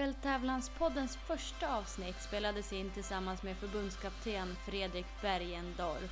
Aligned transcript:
Fälttävlanspoddens 0.00 1.16
första 1.16 1.76
avsnitt 1.76 2.22
spelades 2.22 2.72
in 2.72 2.90
tillsammans 2.90 3.42
med 3.42 3.56
förbundskapten 3.56 4.56
Fredrik 4.66 5.06
Bergendorf. 5.22 6.10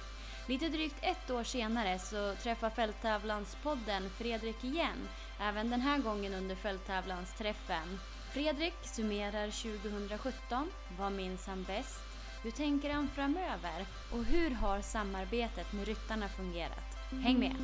Lite 0.49 0.69
drygt 0.69 0.97
ett 1.03 1.31
år 1.31 1.45
senare 1.45 1.99
så 1.99 2.35
träffar 2.43 2.71
Fälttävlanspodden 2.71 4.11
Fredrik 4.11 4.65
igen, 4.65 5.09
även 5.41 5.71
den 5.71 5.81
här 5.81 5.99
gången 5.99 6.35
under 6.35 6.57
Fälttävlansträffen. 6.57 8.01
Fredrik 8.33 8.75
summerar 8.83 9.51
2017, 9.51 10.71
vad 10.99 11.13
minns 11.13 11.47
han 11.47 11.63
bäst, 11.63 12.01
hur 12.43 12.51
tänker 12.51 12.91
han 12.91 13.09
framöver 13.09 13.87
och 14.13 14.25
hur 14.25 14.51
har 14.51 14.81
samarbetet 14.81 15.73
med 15.73 15.87
ryttarna 15.87 16.29
fungerat? 16.29 16.97
Häng 17.25 17.39
med! 17.39 17.57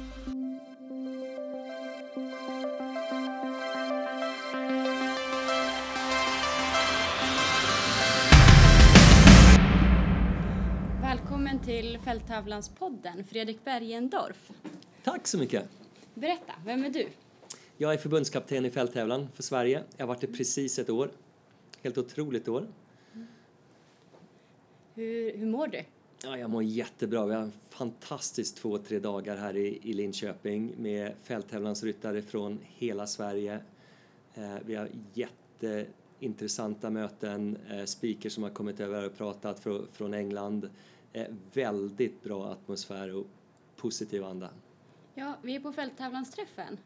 Välkommen 11.44 11.66
till 11.66 11.98
Fälttävlanspodden, 11.98 13.24
Fredrik 13.24 13.64
Bergendorf. 13.64 14.50
Tack 15.02 15.26
så 15.26 15.38
mycket! 15.38 15.68
Berätta, 16.14 16.52
vem 16.64 16.84
är 16.84 16.90
du? 16.90 17.08
Jag 17.76 17.94
är 17.94 17.98
förbundskapten 17.98 18.64
i 18.64 18.70
fälttävlan 18.70 19.28
för 19.34 19.42
Sverige. 19.42 19.82
Jag 19.96 20.06
har 20.06 20.08
varit 20.08 20.20
det 20.20 20.26
precis 20.26 20.78
ett 20.78 20.90
år. 20.90 21.10
Helt 21.82 21.98
otroligt 21.98 22.48
år. 22.48 22.66
Hur, 24.94 25.36
hur 25.36 25.46
mår 25.46 25.66
du? 25.66 25.84
Ja, 26.22 26.38
jag 26.38 26.50
mår 26.50 26.62
jättebra. 26.62 27.26
Vi 27.26 27.34
har 27.34 27.50
fantastiskt 27.70 28.56
två, 28.56 28.78
tre 28.78 28.98
dagar 28.98 29.36
här 29.36 29.56
i, 29.56 29.80
i 29.82 29.92
Linköping 29.92 30.74
med 30.78 31.12
fälttävlansryttare 31.22 32.22
från 32.22 32.58
hela 32.64 33.06
Sverige. 33.06 33.58
Eh, 34.34 34.54
vi 34.66 34.74
har 34.74 34.88
jätteintressanta 35.14 36.90
möten, 36.90 37.58
eh, 37.70 37.84
speakers 37.84 38.32
som 38.32 38.42
har 38.42 38.50
kommit 38.50 38.80
över 38.80 39.06
och 39.06 39.16
pratat 39.16 39.60
från, 39.60 39.88
från 39.92 40.14
England. 40.14 40.70
Eh, 41.16 41.26
väldigt 41.52 42.22
bra 42.22 42.44
atmosfär 42.44 43.16
och 43.16 43.26
positiv 43.76 44.24
anda. 44.24 44.48
Ja, 45.14 45.34
vi 45.42 45.56
är 45.56 45.60
på 45.60 45.72
Fälttävlansträffen. 45.72 46.78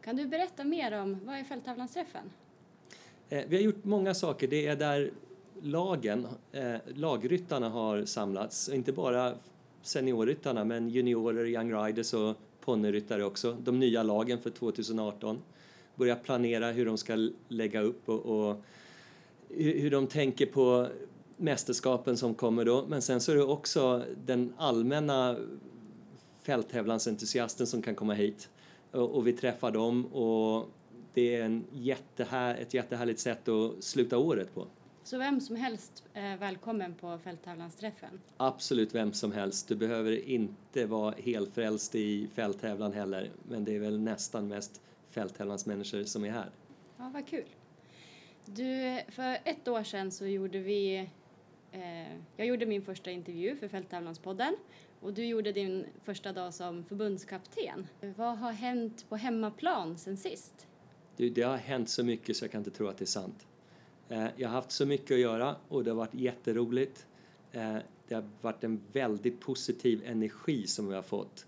Kan 0.00 0.16
du 0.16 0.26
berätta 0.26 0.64
mer 0.64 1.02
om 1.02 1.18
vad 1.24 1.34
är 1.34 1.44
Fälttävlansträffen? 1.44 2.30
Eh, 3.28 3.44
vi 3.48 3.56
har 3.56 3.62
gjort 3.62 3.84
många 3.84 4.14
saker. 4.14 4.48
Det 4.48 4.66
är 4.66 4.76
där 4.76 5.10
lagen, 5.62 6.26
eh, 6.52 6.74
lagryttarna 6.94 7.68
har 7.68 8.04
samlats. 8.04 8.68
Inte 8.68 8.92
bara 8.92 9.34
seniorryttarna 9.82 10.64
men 10.64 10.88
juniorer, 10.88 11.46
young 11.46 11.84
riders 11.84 12.14
och 12.14 12.36
ponnyryttare 12.60 13.24
också. 13.24 13.56
De 13.62 13.78
nya 13.78 14.02
lagen 14.02 14.38
för 14.38 14.50
2018. 14.50 15.38
Börja 15.94 16.16
planera 16.16 16.70
hur 16.70 16.86
de 16.86 16.98
ska 16.98 17.30
lägga 17.48 17.80
upp 17.80 18.08
och, 18.08 18.20
och 18.26 18.62
hur 19.48 19.90
de 19.90 20.06
tänker 20.06 20.46
på 20.46 20.88
mästerskapen 21.38 22.16
som 22.16 22.34
kommer 22.34 22.64
då. 22.64 22.86
Men 22.88 23.02
sen 23.02 23.20
så 23.20 23.32
är 23.32 23.36
det 23.36 23.44
också 23.44 24.04
den 24.26 24.52
allmänna 24.56 25.36
fälttävlansentusiasten 26.42 27.66
som 27.66 27.82
kan 27.82 27.94
komma 27.94 28.14
hit 28.14 28.48
och, 28.90 29.10
och 29.10 29.26
vi 29.26 29.32
träffar 29.32 29.70
dem 29.70 30.06
och 30.06 30.68
det 31.14 31.36
är 31.36 31.44
en 31.44 31.64
jättehär, 31.72 32.54
ett 32.54 32.74
jättehärligt 32.74 33.20
sätt 33.20 33.48
att 33.48 33.84
sluta 33.84 34.18
året 34.18 34.54
på. 34.54 34.66
Så 35.04 35.18
vem 35.18 35.40
som 35.40 35.56
helst 35.56 36.04
är 36.14 36.36
välkommen 36.36 36.94
på 36.94 37.18
fälttävlansträffen? 37.18 38.20
Absolut 38.36 38.94
vem 38.94 39.12
som 39.12 39.32
helst. 39.32 39.68
Du 39.68 39.76
behöver 39.76 40.28
inte 40.28 40.86
vara 40.86 41.14
helfrälst 41.18 41.94
i 41.94 42.28
fälttävlan 42.34 42.92
heller, 42.92 43.30
men 43.48 43.64
det 43.64 43.76
är 43.76 43.80
väl 43.80 44.00
nästan 44.00 44.48
mest 44.48 44.80
fälttävlansmänniskor 45.10 46.04
som 46.04 46.24
är 46.24 46.30
här. 46.30 46.50
Ja, 46.96 47.10
vad 47.14 47.26
kul. 47.26 47.44
Du, 48.44 49.00
för 49.08 49.38
ett 49.44 49.68
år 49.68 49.82
sedan 49.82 50.10
så 50.10 50.26
gjorde 50.26 50.58
vi 50.58 50.96
eh, 50.96 51.08
Eh, 51.72 52.16
jag 52.36 52.46
gjorde 52.46 52.66
min 52.66 52.82
första 52.82 53.10
intervju 53.10 53.56
för 53.56 53.68
Fälttävlanspodden 53.68 54.56
och 55.00 55.12
du 55.12 55.26
gjorde 55.26 55.52
din 55.52 55.86
första 56.04 56.32
dag 56.32 56.54
som 56.54 56.84
förbundskapten. 56.84 57.86
Vad 58.16 58.38
har 58.38 58.52
hänt 58.52 59.06
på 59.08 59.16
hemmaplan 59.16 59.98
sen 59.98 60.16
sist? 60.16 60.66
Du, 61.16 61.30
det 61.30 61.42
har 61.42 61.56
hänt 61.56 61.88
så 61.88 62.04
mycket 62.04 62.36
så 62.36 62.44
jag 62.44 62.52
kan 62.52 62.60
inte 62.60 62.70
tro 62.70 62.86
att 62.86 62.98
det 62.98 63.04
är 63.04 63.06
sant. 63.06 63.46
Eh, 64.08 64.26
jag 64.36 64.48
har 64.48 64.54
haft 64.54 64.70
så 64.70 64.86
mycket 64.86 65.10
att 65.10 65.20
göra 65.20 65.56
och 65.68 65.84
det 65.84 65.90
har 65.90 65.96
varit 65.96 66.14
jätteroligt. 66.14 67.06
Eh, 67.52 67.76
det 68.08 68.14
har 68.14 68.28
varit 68.40 68.64
en 68.64 68.80
väldigt 68.92 69.40
positiv 69.40 70.02
energi 70.06 70.66
som 70.66 70.88
vi 70.88 70.94
har 70.94 71.02
fått. 71.02 71.46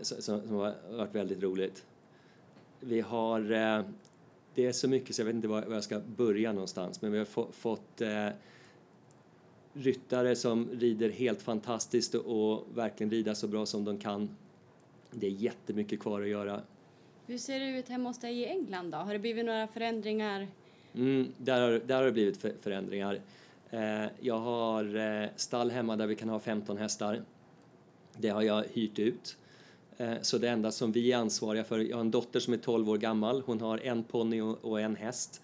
Som 0.00 0.50
har 0.50 0.96
varit 0.96 1.14
väldigt 1.14 1.42
roligt. 1.42 1.84
Vi 2.80 3.00
har... 3.00 3.40
Det 4.54 4.66
är 4.66 4.72
så 4.72 4.88
mycket 4.88 5.16
så 5.16 5.20
jag 5.20 5.26
vet 5.26 5.34
inte 5.34 5.48
var 5.48 5.64
jag 5.70 5.84
ska 5.84 6.00
börja 6.00 6.52
någonstans 6.52 7.02
men 7.02 7.12
vi 7.12 7.18
har 7.18 7.52
fått 7.52 8.02
ryttare 9.76 10.36
som 10.36 10.68
rider 10.72 11.10
helt 11.10 11.42
fantastiskt 11.42 12.14
och 12.14 12.66
verkligen 12.74 13.10
rida 13.10 13.34
så 13.34 13.48
bra 13.48 13.66
som 13.66 13.84
de 13.84 13.98
kan. 13.98 14.28
Det 15.10 15.26
är 15.26 15.30
jättemycket 15.30 16.00
kvar 16.00 16.22
att 16.22 16.28
göra. 16.28 16.60
Hur 17.26 17.38
ser 17.38 17.60
det 17.60 17.78
ut 17.78 17.88
hemma 17.88 18.08
hos 18.08 18.18
dig 18.18 18.38
i 18.38 18.46
England 18.46 18.90
då? 18.90 18.98
Har 18.98 19.12
det 19.12 19.18
blivit 19.18 19.44
några 19.44 19.66
förändringar? 19.66 20.48
Mm, 20.94 21.32
där, 21.38 21.60
har, 21.60 21.70
där 21.86 21.96
har 21.96 22.04
det 22.04 22.12
blivit 22.12 22.36
förändringar. 22.62 23.20
Eh, 23.70 24.04
jag 24.20 24.38
har 24.38 24.96
eh, 24.96 25.28
stall 25.36 25.70
hemma 25.70 25.96
där 25.96 26.06
vi 26.06 26.14
kan 26.14 26.28
ha 26.28 26.38
15 26.38 26.76
hästar. 26.76 27.22
Det 28.18 28.28
har 28.28 28.42
jag 28.42 28.64
hyrt 28.72 28.98
ut. 28.98 29.36
Eh, 29.96 30.14
så 30.22 30.38
det 30.38 30.48
enda 30.48 30.70
som 30.70 30.92
vi 30.92 31.12
är 31.12 31.16
ansvariga 31.16 31.64
för, 31.64 31.78
jag 31.78 31.96
har 31.96 32.00
en 32.00 32.10
dotter 32.10 32.40
som 32.40 32.54
är 32.54 32.58
12 32.58 32.90
år 32.90 32.98
gammal, 32.98 33.42
hon 33.46 33.60
har 33.60 33.78
en 33.78 34.04
ponny 34.04 34.40
och, 34.40 34.64
och 34.64 34.80
en 34.80 34.96
häst 34.96 35.42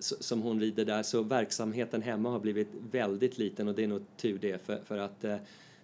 som 0.00 0.42
hon 0.42 0.60
rider 0.60 0.84
där 0.84 1.02
så 1.02 1.22
verksamheten 1.22 2.02
hemma 2.02 2.30
har 2.30 2.40
blivit 2.40 2.68
väldigt 2.90 3.38
liten 3.38 3.68
och 3.68 3.74
det 3.74 3.84
är 3.84 3.88
nog 3.88 4.02
tur 4.16 4.38
det 4.38 4.62
för, 4.66 4.80
för 4.84 4.98
att 4.98 5.24
eh, 5.24 5.36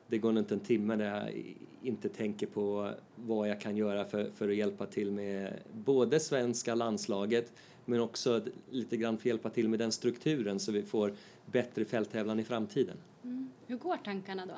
det 0.07 0.19
går 0.19 0.33
nog 0.33 0.43
inte 0.43 0.55
en 0.55 0.61
timme 0.61 0.97
där 0.97 1.05
jag 1.05 1.57
inte 1.83 2.09
tänker 2.09 2.47
på 2.47 2.91
vad 3.17 3.49
jag 3.49 3.61
kan 3.61 3.77
göra 3.77 4.05
för, 4.05 4.31
för 4.31 4.49
att 4.49 4.57
hjälpa 4.57 4.87
till 4.87 5.13
med 5.13 5.53
både 5.73 6.21
svenska 6.21 6.75
landslaget 6.75 7.53
men 7.85 8.01
också 8.01 8.41
lite 8.71 8.97
grann 8.97 9.17
för 9.17 9.23
att 9.23 9.27
hjälpa 9.27 9.51
till 9.51 9.69
med 9.69 9.79
den 9.79 9.93
strukturen 9.93 10.61
så 10.61 10.73
vi 10.73 10.83
får 10.83 11.15
bättre 11.47 11.85
fälttävlan 11.85 12.41
i 12.41 12.45
framtiden. 12.45 12.97
Mm. 13.25 13.51
Hur 13.67 13.77
går 13.77 13.97
tankarna 13.97 14.47
då? 14.47 14.55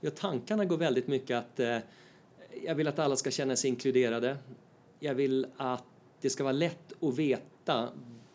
Ja, 0.00 0.10
tankarna 0.10 0.64
går 0.64 0.76
väldigt 0.76 1.06
mycket 1.06 1.38
att 1.38 1.60
eh, 1.60 1.78
jag 2.64 2.74
vill 2.74 2.88
att 2.88 2.98
alla 2.98 3.16
ska 3.16 3.30
känna 3.30 3.56
sig 3.56 3.70
inkluderade. 3.70 4.36
Jag 4.98 5.14
vill 5.14 5.46
att 5.56 5.84
det 6.20 6.30
ska 6.30 6.44
vara 6.44 6.52
lätt 6.52 7.02
att 7.02 7.18
veta 7.18 7.88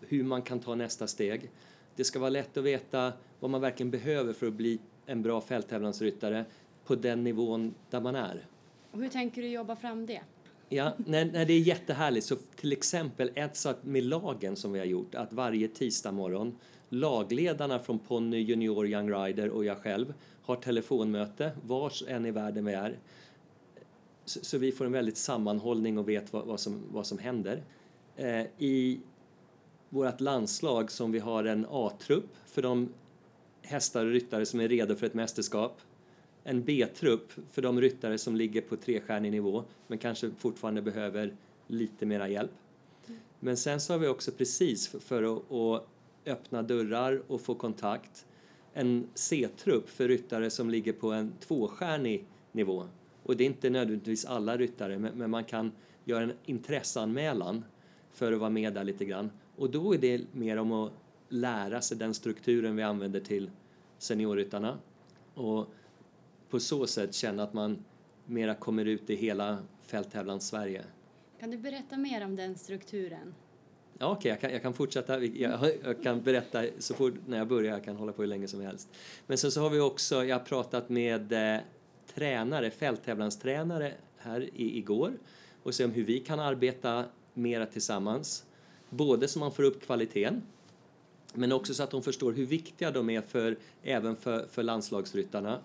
hur 0.08 0.24
man 0.24 0.42
kan 0.42 0.60
ta 0.60 0.76
nästa 0.76 1.08
steg. 1.08 1.50
Det 1.96 2.04
ska 2.04 2.20
vara 2.20 2.30
lätt 2.30 2.58
att 2.58 2.64
veta 2.64 3.14
vad 3.40 3.52
man 3.52 3.62
verkligen 3.62 3.92
behöver 3.92 4.34
för 4.34 4.48
att 4.48 4.54
bli 4.54 4.80
en 5.06 5.22
bra 5.22 5.42
fälttävlansryttare 5.42 6.46
på 6.86 6.96
den 6.96 7.24
nivån 7.24 7.74
där 7.90 8.02
man 8.02 8.16
är. 8.16 8.46
Och 8.92 9.02
hur 9.02 9.10
tänker 9.10 9.42
du 9.42 9.48
jobba 9.48 9.76
fram 9.76 10.06
det? 10.06 10.22
Ja, 10.70 10.94
nej, 10.98 11.30
nej, 11.34 11.46
det 11.46 11.54
är 11.54 11.60
jättehärligt. 11.60 12.26
Så 12.26 12.36
till 12.36 12.72
exempel 12.72 13.32
ett 13.36 13.56
sak 13.56 13.78
med 13.82 14.04
lagen 14.04 14.56
som 14.56 14.72
vi 14.72 14.80
har 14.80 14.86
gjort, 14.86 15.16
att 15.16 15.34
varje 15.34 15.68
tisdag 15.68 16.12
morgon 16.12 16.58
lagledarna 16.90 17.80
från 17.80 18.00
Ponny, 18.00 18.38
Junior, 18.38 18.88
Young 18.88 19.14
Rider 19.14 19.50
och 19.50 19.66
jag 19.66 19.78
själv 19.78 20.14
har 20.42 20.56
telefonmöte 20.56 21.52
vars 21.64 22.04
än 22.08 22.26
i 22.26 22.32
världen 22.32 22.66
vi 22.66 22.74
är. 22.74 22.98
Så, 24.26 24.40
så 24.46 24.58
vi 24.58 24.72
får 24.72 24.86
en 24.86 24.92
väldigt 24.92 25.18
sammanhållning 25.18 25.98
och 25.98 26.10
vet 26.10 26.34
vad, 26.34 26.46
vad, 26.46 26.60
som, 26.60 26.82
vad 26.92 27.06
som 27.08 27.18
händer. 27.18 27.64
Eh, 28.16 28.46
I 28.58 29.00
vårt 29.90 30.22
landslag 30.22 30.92
som 30.92 31.12
vi 31.12 31.20
har 31.20 31.44
en 31.44 31.66
A-trupp 31.70 32.30
för 32.46 32.62
de 32.62 32.90
hästar 33.62 34.06
och 34.06 34.12
ryttare 34.12 34.46
som 34.46 34.60
är 34.60 34.68
redo 34.68 34.96
för 34.96 35.06
ett 35.06 35.14
mästerskap. 35.14 35.82
En 36.44 36.64
B-trupp 36.64 37.32
för 37.52 37.62
de 37.62 37.82
ryttare 37.82 38.18
som 38.18 38.36
ligger 38.36 38.62
på 38.62 38.76
trestjärnig 38.76 39.32
nivå 39.32 39.64
men 39.88 39.98
kanske 39.98 40.32
fortfarande 40.38 40.82
behöver 40.82 41.34
lite 41.68 42.06
mera 42.06 42.30
hjälp. 42.30 42.52
Men 43.40 43.58
sen 43.58 43.82
så 43.82 43.94
har 43.94 44.00
vi 44.00 44.08
också 44.08 44.32
precis 44.32 44.88
för 44.88 45.24
att 45.24 45.88
öppna 46.26 46.64
dörrar 46.64 47.22
och 47.28 47.42
få 47.42 47.56
kontakt 47.56 48.26
en 48.74 49.08
C-trupp 49.14 49.90
för 49.90 50.08
ryttare 50.08 50.50
som 50.50 50.70
ligger 50.70 50.94
på 50.94 51.12
en 51.12 51.34
tvåstjärnig 51.40 52.26
nivå. 52.52 52.88
Och 53.24 53.38
det 53.38 53.44
är 53.44 53.46
inte 53.46 53.70
nödvändigtvis 53.70 54.26
alla 54.26 54.58
ryttare 54.58 54.98
men 54.98 55.30
man 55.30 55.44
kan 55.44 55.72
göra 56.04 56.24
en 56.24 56.34
intresseanmälan 56.46 57.66
för 58.12 58.34
att 58.34 58.40
vara 58.40 58.50
med 58.50 58.74
där 58.74 58.84
lite 58.84 59.06
grann. 59.06 59.32
Och 59.58 59.70
då 59.70 59.94
är 59.94 59.98
det 59.98 60.22
mer 60.32 60.58
om 60.58 60.72
att 60.72 60.92
lära 61.30 61.82
sig 61.82 61.98
den 61.98 62.14
strukturen 62.14 62.76
vi 62.76 62.84
använder 62.84 63.20
till 63.20 63.52
seniorryttarna 63.98 64.78
och 65.34 65.68
på 66.50 66.60
så 66.60 66.88
sätt 66.88 67.14
känna 67.14 67.44
att 67.44 67.54
man 67.54 67.86
mera 68.26 68.56
kommer 68.56 68.86
ut 68.86 69.10
i 69.10 69.16
hela 69.16 69.58
fälttävlans 69.86 70.48
Sverige. 70.48 70.84
Kan 71.40 71.52
du 71.52 71.58
berätta 71.58 71.98
mer 71.98 72.26
om 72.26 72.36
den 72.36 72.56
strukturen? 72.56 73.34
Ja, 74.00 74.12
Okej, 74.12 74.18
okay, 74.18 74.30
jag, 74.32 74.42
kan, 74.42 74.52
jag 74.52 74.62
kan 74.62 74.74
fortsätta. 74.74 75.24
Jag, 75.24 75.72
jag, 75.84 76.04
kan 76.04 76.22
berätta 76.22 76.64
så 76.80 76.94
fort 76.94 77.14
när 77.28 77.38
jag 77.38 77.48
börjar. 77.48 77.74
Jag 77.74 77.84
kan 77.84 77.96
hålla 77.96 78.12
på 78.12 78.22
hur 78.22 78.30
länge 78.30 78.48
som 78.48 78.62
helst. 78.62 78.90
Men 79.28 79.38
sen 79.38 79.52
så 79.52 79.62
har 79.62 79.70
vi 79.70 79.80
också, 79.80 80.26
jag 80.26 80.40
har 80.40 80.46
pratat 80.46 80.90
med 80.90 81.34
eh, 81.34 81.62
tränare, 82.14 82.72
fälttävlanstränare 82.72 83.94
här 84.18 84.42
i, 84.42 84.78
igår 84.78 85.14
och 85.64 85.76
se 85.76 85.86
om 85.86 85.92
hur 85.92 86.04
vi 86.04 86.20
kan 86.20 86.40
arbeta 86.40 87.06
mera 87.34 87.66
tillsammans 87.66 88.46
Både 88.96 89.28
så 89.28 89.40
man 89.40 89.52
får 89.52 89.64
upp 89.64 89.86
kvaliteten 89.86 90.42
men 91.34 91.52
också 91.52 91.74
så 91.74 91.84
att 91.84 91.92
de 91.92 92.04
förstår 92.04 92.34
hur 92.34 92.46
viktiga 92.46 92.92
de 92.92 93.10
är 93.10 93.22
för, 93.22 93.58
även 93.84 94.16
för, 94.16 94.48
för 94.48 94.64
landslagsryttarna. 94.64 95.60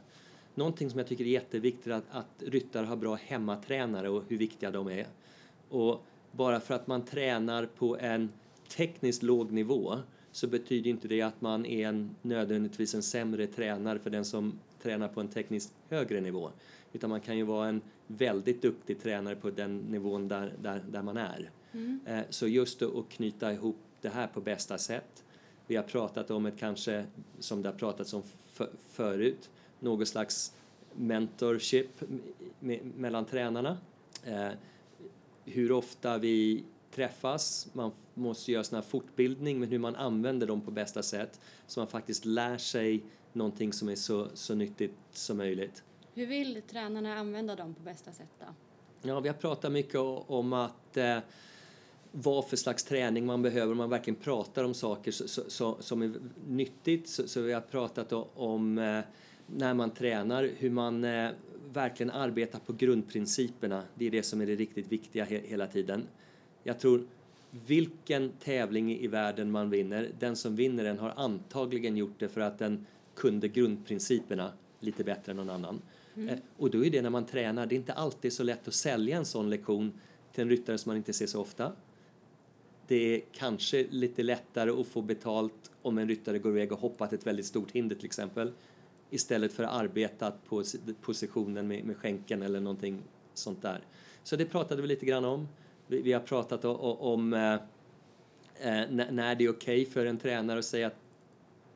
Någonting 0.54 0.90
som 0.90 0.98
jag 0.98 1.08
tycker 1.08 1.24
är 1.24 1.28
jätteviktigt 1.28 1.86
är 1.86 1.90
att, 1.90 2.04
att 2.10 2.42
ryttare 2.46 2.86
har 2.86 2.96
bra 2.96 3.14
hemmatränare 3.14 4.08
och 4.08 4.24
hur 4.28 4.38
viktiga 4.38 4.70
de 4.70 4.88
är. 4.88 5.06
Och 5.68 6.04
bara 6.32 6.60
för 6.60 6.74
att 6.74 6.86
man 6.86 7.02
tränar 7.02 7.66
på 7.66 7.98
en 7.98 8.28
tekniskt 8.76 9.22
låg 9.22 9.52
nivå 9.52 9.98
så 10.32 10.46
betyder 10.46 10.90
inte 10.90 11.08
det 11.08 11.22
att 11.22 11.40
man 11.40 11.66
är 11.66 11.88
en, 11.88 12.16
nödvändigtvis 12.22 12.94
en 12.94 13.02
sämre 13.02 13.46
tränare 13.46 13.98
för 13.98 14.10
den 14.10 14.24
som 14.24 14.58
tränar 14.82 15.08
på 15.08 15.20
en 15.20 15.28
tekniskt 15.28 15.74
högre 15.88 16.20
nivå. 16.20 16.50
Utan 16.92 17.10
man 17.10 17.20
kan 17.20 17.36
ju 17.36 17.42
vara 17.42 17.68
en 17.68 17.80
väldigt 18.06 18.62
duktig 18.62 19.02
tränare 19.02 19.36
på 19.36 19.50
den 19.50 19.78
nivån 19.78 20.28
där, 20.28 20.52
där, 20.62 20.84
där 20.90 21.02
man 21.02 21.16
är. 21.16 21.50
Mm. 21.72 22.00
Eh, 22.06 22.22
så 22.30 22.48
just 22.48 22.82
att 22.82 23.08
knyta 23.08 23.52
ihop 23.52 23.76
det 24.00 24.08
här 24.08 24.26
på 24.26 24.40
bästa 24.40 24.78
sätt. 24.78 25.24
Vi 25.66 25.76
har 25.76 25.82
pratat 25.82 26.30
om 26.30 26.46
ett 26.46 26.58
kanske, 26.58 27.06
som 27.38 27.62
det 27.62 27.68
har 27.68 27.76
pratats 27.76 28.14
om 28.14 28.22
förut, 28.90 29.50
något 29.80 30.08
slags 30.08 30.54
mentorship 30.94 32.02
mellan 32.96 33.24
tränarna. 33.24 33.78
Eh, 34.24 34.50
hur 35.44 35.72
ofta 35.72 36.18
vi 36.18 36.64
träffas, 36.90 37.68
man 37.72 37.92
måste 38.14 38.52
göra 38.52 38.64
sån 38.64 38.76
här 38.76 38.82
fortbildning 38.82 39.60
med 39.60 39.68
hur 39.68 39.78
man 39.78 39.96
använder 39.96 40.46
dem 40.46 40.60
på 40.60 40.70
bästa 40.70 41.02
sätt 41.02 41.40
så 41.66 41.80
man 41.80 41.86
faktiskt 41.86 42.24
lär 42.24 42.58
sig 42.58 43.04
någonting 43.32 43.72
som 43.72 43.88
är 43.88 43.94
så, 43.94 44.28
så 44.34 44.54
nyttigt 44.54 44.94
som 45.12 45.36
möjligt. 45.36 45.82
Hur 46.14 46.26
vill 46.26 46.62
tränarna 46.62 47.18
använda 47.18 47.56
dem 47.56 47.74
på 47.74 47.82
bästa 47.82 48.12
sätt 48.12 48.30
då? 48.38 48.46
Ja, 49.02 49.20
vi 49.20 49.28
har 49.28 49.36
pratat 49.36 49.72
mycket 49.72 50.00
om 50.26 50.52
att 50.52 50.96
eh, 50.96 51.18
vad 52.12 52.48
för 52.48 52.56
slags 52.56 52.84
träning 52.84 53.26
man 53.26 53.42
behöver 53.42 53.72
om 53.72 53.78
man 53.78 53.90
verkligen 53.90 54.20
pratar 54.20 54.64
om 54.64 54.74
saker 54.74 55.12
så, 55.12 55.42
så, 55.50 55.76
som 55.80 56.02
är 56.02 56.12
nyttigt. 56.48 57.08
Så, 57.08 57.28
så, 57.28 57.40
vi 57.40 57.52
har 57.52 57.60
pratat 57.60 58.12
om 58.34 58.78
eh, 58.78 59.00
när 59.46 59.74
man 59.74 59.90
tränar, 59.90 60.50
hur 60.58 60.70
man 60.70 61.04
eh, 61.04 61.30
verkligen 61.72 62.10
arbetar 62.10 62.58
på 62.58 62.72
grundprinciperna. 62.72 63.82
Det 63.94 64.06
är 64.06 64.10
det 64.10 64.22
som 64.22 64.40
är 64.40 64.46
det 64.46 64.54
riktigt 64.54 64.92
viktiga 64.92 65.24
he 65.24 65.38
hela 65.38 65.66
tiden. 65.66 66.02
Jag 66.62 66.78
tror 66.78 67.06
vilken 67.66 68.30
tävling 68.30 68.98
i 68.98 69.06
världen 69.06 69.50
man 69.50 69.70
vinner, 69.70 70.10
den 70.18 70.36
som 70.36 70.56
vinner 70.56 70.84
den 70.84 70.98
har 70.98 71.12
antagligen 71.16 71.96
gjort 71.96 72.18
det 72.18 72.28
för 72.28 72.40
att 72.40 72.58
den 72.58 72.86
kunde 73.14 73.48
grundprinciperna 73.48 74.52
lite 74.80 75.04
bättre 75.04 75.32
än 75.32 75.36
någon 75.36 75.50
annan. 75.50 75.82
Mm. 76.16 76.28
Eh, 76.28 76.38
och 76.56 76.70
då 76.70 76.84
är 76.84 76.90
det 76.90 77.02
när 77.02 77.10
man 77.10 77.26
tränar, 77.26 77.66
det 77.66 77.74
är 77.74 77.76
inte 77.76 77.92
alltid 77.92 78.32
så 78.32 78.42
lätt 78.42 78.68
att 78.68 78.74
sälja 78.74 79.16
en 79.16 79.24
sån 79.24 79.50
lektion 79.50 80.00
till 80.32 80.42
en 80.42 80.50
ryttare 80.50 80.78
som 80.78 80.90
man 80.90 80.96
inte 80.96 81.12
ser 81.12 81.26
så 81.26 81.40
ofta. 81.40 81.72
Det 82.90 83.14
är 83.14 83.22
kanske 83.32 83.86
lite 83.90 84.22
lättare 84.22 84.70
att 84.70 84.86
få 84.86 85.02
betalt 85.02 85.70
om 85.82 85.98
en 85.98 86.08
ryttare 86.08 86.38
går 86.38 86.52
iväg 86.52 86.72
och 86.72 86.78
hoppat 86.78 87.12
ett 87.12 87.26
väldigt 87.26 87.46
stort 87.46 87.70
hinder 87.70 87.96
till 87.96 88.04
exempel 88.04 88.52
istället 89.10 89.52
för 89.52 89.62
att 89.62 89.72
arbeta 89.72 90.32
på 90.48 90.62
positionen 91.00 91.68
med, 91.68 91.84
med 91.84 91.96
skänken 91.96 92.42
eller 92.42 92.60
någonting 92.60 93.02
sånt 93.34 93.62
där. 93.62 93.80
Så 94.22 94.36
det 94.36 94.44
pratade 94.46 94.82
vi 94.82 94.88
lite 94.88 95.06
grann 95.06 95.24
om. 95.24 95.48
Vi, 95.86 96.02
vi 96.02 96.12
har 96.12 96.20
pratat 96.20 96.64
om, 96.64 96.76
om 96.80 97.32
eh, 97.32 97.52
eh 97.52 98.90
när 98.90 99.34
det 99.34 99.44
är 99.44 99.50
okej 99.50 99.82
okay 99.82 99.84
för 99.84 100.06
en 100.06 100.18
tränare 100.18 100.58
att 100.58 100.64
säga 100.64 100.86
att 100.86 100.96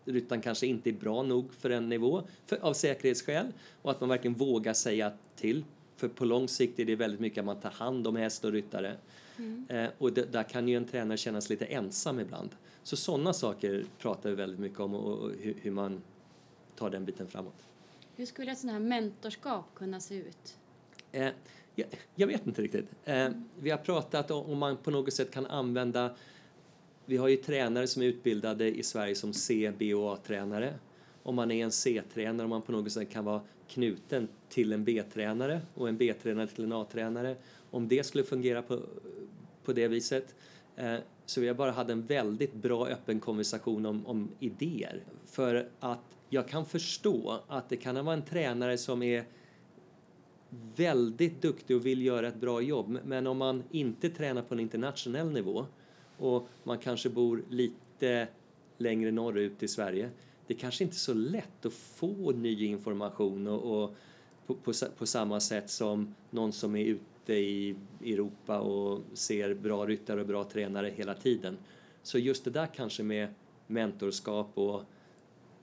ryttaren 0.05 0.43
kanske 0.43 0.67
inte 0.67 0.91
är 0.91 0.95
bra 0.95 1.23
nog 1.23 1.55
för 1.55 1.71
en 1.71 1.89
nivå 1.89 2.23
för, 2.47 2.59
av 2.63 2.73
säkerhetsskäl 2.73 3.47
och 3.83 3.91
att 3.91 4.01
man 4.01 4.09
verkligen 4.09 4.35
vågar 4.35 4.73
säga 4.73 5.13
till. 5.37 5.65
För 5.97 6.09
på 6.09 6.25
lång 6.25 6.49
sikt 6.49 6.79
är 6.79 6.85
det 6.85 6.97
väldigt 6.97 7.21
mycket 7.21 7.39
att 7.39 7.45
man 7.45 7.61
tar 7.61 7.71
hand 7.71 8.07
om 8.07 8.17
häst 8.17 8.45
och 8.45 8.53
ryttare. 8.53 8.97
Mm. 9.39 9.67
Eh, 9.69 9.91
och 9.99 10.13
det, 10.13 10.33
där 10.33 10.43
kan 10.43 10.69
ju 10.69 10.77
en 10.77 10.85
tränare 10.85 11.19
kännas 11.19 11.51
lite 11.51 11.65
ensam 11.65 12.21
ibland. 12.21 12.51
Så 12.83 12.97
sådana 12.97 13.33
saker 13.33 13.85
pratar 13.99 14.31
vi 14.31 14.37
väldigt 14.37 14.61
mycket 14.61 14.81
om 14.81 14.95
och, 14.95 15.19
och 15.19 15.31
hur, 15.41 15.55
hur, 15.63 15.71
man 15.71 16.03
tar 16.77 16.91
den 16.91 17.05
biten 17.05 17.27
framåt. 17.27 17.67
Hur 18.17 18.27
skulle 18.27 18.53
ett 18.53 18.59
sådant 18.59 18.73
här 18.73 18.89
mentorskap 18.89 19.65
kunna 19.75 20.01
se 20.01 20.15
ut? 20.15 20.57
Eh, 21.13 21.29
jag, 21.75 21.89
jag, 22.15 22.27
vet 22.27 22.47
inte 22.47 22.63
riktigt. 22.63 22.91
Eh, 23.05 23.21
mm. 23.21 23.45
Vi 23.61 23.71
har 23.71 23.79
pratat 23.79 24.31
om, 24.31 24.45
om 24.45 24.59
man 24.59 24.77
på 24.77 24.91
något 24.91 25.13
sätt 25.13 25.31
kan 25.31 25.47
använda 25.47 26.15
vi 27.07 27.17
har 27.17 27.29
ju 27.29 27.37
tränare 27.37 27.87
som 27.87 28.03
är 28.03 28.07
utbildade 28.07 28.79
i 28.79 28.83
Sverige 28.83 29.15
som 29.15 29.33
C, 29.33 29.73
B 29.79 29.95
och 29.95 30.13
A-tränare. 30.13 30.75
Om 31.25 31.35
man 31.35 31.51
är 31.51 31.65
en 31.65 31.73
C-tränare, 31.73 32.45
om 32.45 32.51
man 32.51 32.63
på 32.63 32.73
något 32.73 32.93
sätt 32.93 33.11
kan 33.11 33.25
vara 33.25 33.41
knuten 33.69 34.29
till 34.49 34.73
en 34.73 34.85
B-tränare 34.85 35.61
och 35.75 35.89
en 35.89 35.97
B-tränare 35.97 36.47
till 36.47 36.65
en 36.65 36.73
A-tränare. 36.73 37.37
Om 37.71 37.89
det 37.89 38.07
skulle 38.07 38.25
fungera 38.25 38.63
på, 38.63 38.81
på 39.65 39.73
det 39.73 39.89
viset. 39.89 40.35
Eh, 40.77 40.97
så 41.27 41.41
vi 41.41 41.55
bara 41.55 41.71
hade 41.71 41.93
en 41.93 42.07
väldigt 42.07 42.55
bra 42.55 42.87
öppen 42.87 43.21
konversation 43.21 43.87
om, 43.87 44.07
om 44.07 44.31
idéer. 44.41 45.03
För 45.27 45.69
att 45.81 46.19
jag 46.29 46.49
kan 46.49 46.67
förstå 46.67 47.41
att 47.49 47.69
det 47.69 47.77
kan 47.77 48.05
vara 48.05 48.17
en 48.17 48.25
tränare 48.25 48.79
som 48.79 49.03
är 49.03 49.25
väldigt 50.77 51.43
duktig 51.43 51.77
och 51.77 51.87
vill 51.87 52.03
göra 52.03 52.29
ett 52.29 52.41
bra 52.41 52.61
jobb. 52.61 52.99
Men 53.05 53.27
om 53.27 53.39
man 53.39 53.63
inte 53.71 54.11
tränar 54.11 54.43
på 54.43 54.55
en 54.55 54.61
internationell 54.61 55.31
nivå 55.31 55.67
och 56.19 56.49
man 56.65 56.79
kanske 56.79 57.09
bor 57.09 57.45
lite 57.49 58.29
längre 58.79 59.11
norrut 59.11 59.63
i 59.63 59.69
Sverige. 59.69 60.11
Det 60.47 60.55
kanske 60.55 60.85
inte 60.85 60.95
är 60.95 60.99
så 60.99 61.15
lätt 61.15 61.67
att 61.67 61.73
få 61.73 62.33
ny 62.33 62.65
information 62.65 63.47
och, 63.47 63.85
och 63.85 63.95
på, 64.47 64.55
på, 64.55 64.73
på, 64.99 65.07
samma 65.07 65.41
sätt 65.41 65.71
som 65.71 66.15
någon 66.31 66.53
som 66.53 66.77
är 66.77 66.85
ute 66.85 67.35
i 67.35 67.77
Europa 68.01 68.61
och 68.61 69.01
ser 69.15 69.55
bra 69.55 69.87
ryttare 69.87 70.21
och 70.21 70.27
bra 70.27 70.45
tränare 70.45 70.91
hela 70.97 71.15
tiden. 71.15 71.57
Så 72.03 72.19
just 72.19 72.45
det 72.45 72.51
där 72.51 72.67
kanske 72.67 73.03
med 73.03 73.29
mentorskap 73.67 74.51
och 74.55 74.83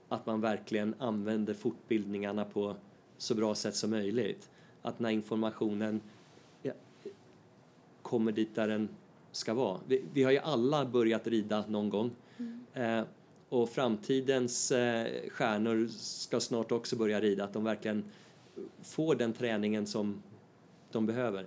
att 0.08 0.26
man 0.26 0.40
verkligen 0.40 0.94
använder 0.98 1.54
fortbildningarna 1.54 2.44
på 2.44 2.76
så 3.18 3.34
bra 3.34 3.54
sätt 3.54 3.76
som 3.76 3.90
möjligt. 3.90 4.50
Att 4.82 4.98
när 4.98 5.10
informationen 5.10 6.00
ja, 6.62 6.72
kommer 8.02 8.32
dit 8.32 8.54
där 8.54 8.68
den 8.68 8.88
ska 9.32 9.54
vara. 9.54 9.80
Vi, 9.86 10.04
vi, 10.12 10.22
har 10.22 10.30
ju 10.30 10.38
alla 10.38 10.84
börjat 10.84 11.26
rida 11.26 11.64
någon 11.68 11.88
gång. 11.88 12.10
Mm. 12.38 12.60
Eh, 12.74 13.04
och 13.52 13.68
framtidens 13.68 14.72
eh, 14.72 15.28
stjärnor 15.28 15.88
ska 15.98 16.40
snart 16.40 16.72
också 16.72 16.96
börja 16.96 17.20
rida, 17.20 17.44
att 17.44 17.52
de 17.52 17.64
verkligen 17.64 18.04
får 18.82 19.14
den 19.14 19.32
träningen 19.32 19.86
som 19.86 20.22
de 20.90 21.06
behöver. 21.06 21.46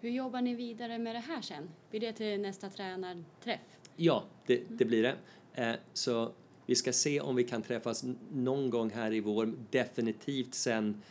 Hur 0.00 0.10
jobbar 0.10 0.40
ni 0.40 0.54
vidare 0.54 0.98
med 0.98 1.14
det 1.14 1.20
här 1.20 1.42
sen? 1.42 1.68
Blir 1.90 2.00
det 2.00 2.12
till 2.12 2.40
nästa 2.40 2.70
tränarträff? 2.70 3.60
Ja, 3.96 4.24
det, 4.46 4.62
det 4.68 4.84
blir 4.84 5.02
det. 5.02 5.14
Eh, 5.62 5.76
så 5.92 6.32
vi 6.66 6.74
ska 6.74 6.92
se 6.92 7.20
om 7.20 7.36
vi 7.36 7.44
kan 7.44 7.62
träffas 7.62 8.04
någon 8.32 8.70
gång 8.70 8.90
här 8.90 9.12
i 9.12 9.20
vår. 9.20 9.54
Definitivt 9.70 10.54
sen 10.54 11.02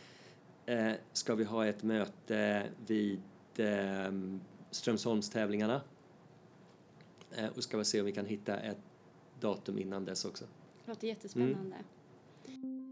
eh, 0.66 0.92
ska 1.12 1.34
vi 1.34 1.44
ha 1.44 1.66
ett 1.66 1.82
möte 1.82 2.62
vid 2.86 3.20
eh, 3.56 4.12
Strömsholmstävlingarna 4.70 5.80
Eh, 7.36 7.48
och 7.56 7.62
ska 7.62 7.78
vi 7.78 7.84
se 7.84 8.00
om 8.00 8.06
vi 8.06 8.12
kan 8.12 8.26
hitta 8.26 8.56
ett 8.56 8.78
datum 9.40 9.78
innan 9.78 10.04
dess 10.04 10.24
också. 10.24 10.44
Det 10.84 10.90
låter 10.90 11.08
jättespännande. 11.08 11.76
Mm. 11.76 12.86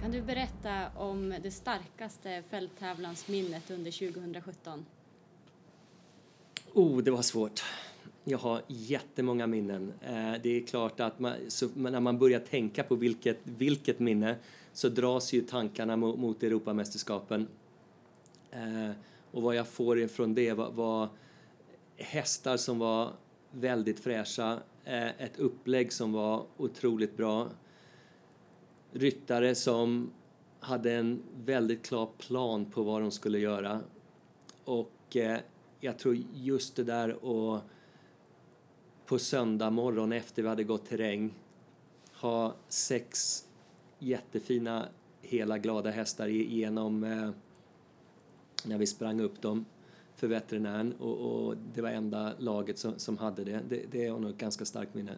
Kan 0.00 0.12
du 0.12 0.22
berätta 0.22 0.88
om 0.96 1.34
det 1.42 1.50
starkaste 1.50 2.42
fälttävlansminnet 2.50 3.70
under 3.70 4.12
2017? 4.12 4.84
Oh, 6.74 7.02
det 7.02 7.10
var 7.10 7.22
svårt. 7.22 7.62
Jag 8.24 8.38
har 8.38 8.62
jättemånga 8.66 9.46
minnen. 9.46 9.92
Eh, 10.00 10.32
det 10.42 10.48
är 10.48 10.66
klart 10.66 11.00
att 11.00 11.18
man, 11.18 11.34
när 11.74 12.00
man 12.00 12.18
börjar 12.18 12.40
tänka 12.40 12.82
på 12.82 12.94
vilket, 12.94 13.38
vilket 13.42 13.98
minne 13.98 14.36
så 14.74 14.88
dras 14.88 15.32
ju 15.32 15.40
tankarna 15.40 15.96
mot, 15.96 16.18
mot 16.18 16.42
Europamästerskapen. 16.42 17.48
Eh, 18.50 18.90
och 19.30 19.42
vad 19.42 19.54
jag 19.54 19.68
får 19.68 19.98
ifrån 19.98 20.34
det 20.34 20.52
var, 20.52 20.70
var 20.70 21.08
hästar 21.96 22.56
som 22.56 22.78
var 22.78 23.12
väldigt 23.50 24.00
fräscha, 24.00 24.58
eh, 24.84 25.22
ett 25.22 25.38
upplägg 25.38 25.92
som 25.92 26.12
var 26.12 26.46
otroligt 26.56 27.16
bra, 27.16 27.48
ryttare 28.92 29.54
som 29.54 30.10
hade 30.60 30.92
en 30.92 31.22
väldigt 31.44 31.86
klar 31.86 32.08
plan 32.18 32.64
på 32.64 32.82
vad 32.82 33.02
de 33.02 33.10
skulle 33.10 33.38
göra. 33.38 33.80
Och 34.64 35.16
eh, 35.16 35.38
jag 35.80 35.98
tror 35.98 36.18
just 36.34 36.76
det 36.76 36.84
där 36.84 37.08
att 37.10 37.62
på 39.06 39.18
söndag 39.18 39.70
morgon 39.70 40.12
efter 40.12 40.42
vi 40.42 40.48
hade 40.48 40.64
gått 40.64 40.86
terräng 40.86 41.34
ha 42.12 42.54
sex 42.68 43.40
jättefina 44.04 44.88
hela 45.22 45.58
glada 45.58 45.90
hästar 45.90 46.28
igenom 46.28 47.04
eh, 47.04 47.30
när 48.64 48.78
vi 48.78 48.86
sprang 48.86 49.20
upp 49.20 49.42
dem 49.42 49.64
för 50.16 50.26
veterinären 50.26 50.92
och, 50.92 51.16
och 51.16 51.56
det 51.74 51.82
var 51.82 51.90
enda 51.90 52.32
laget 52.38 52.78
som, 52.78 52.98
som 52.98 53.18
hade 53.18 53.44
det. 53.44 53.60
det. 53.68 53.84
Det 53.90 54.06
är 54.06 54.12
nog 54.12 54.30
ett 54.30 54.38
ganska 54.38 54.64
starkt 54.64 54.94
minne. 54.94 55.12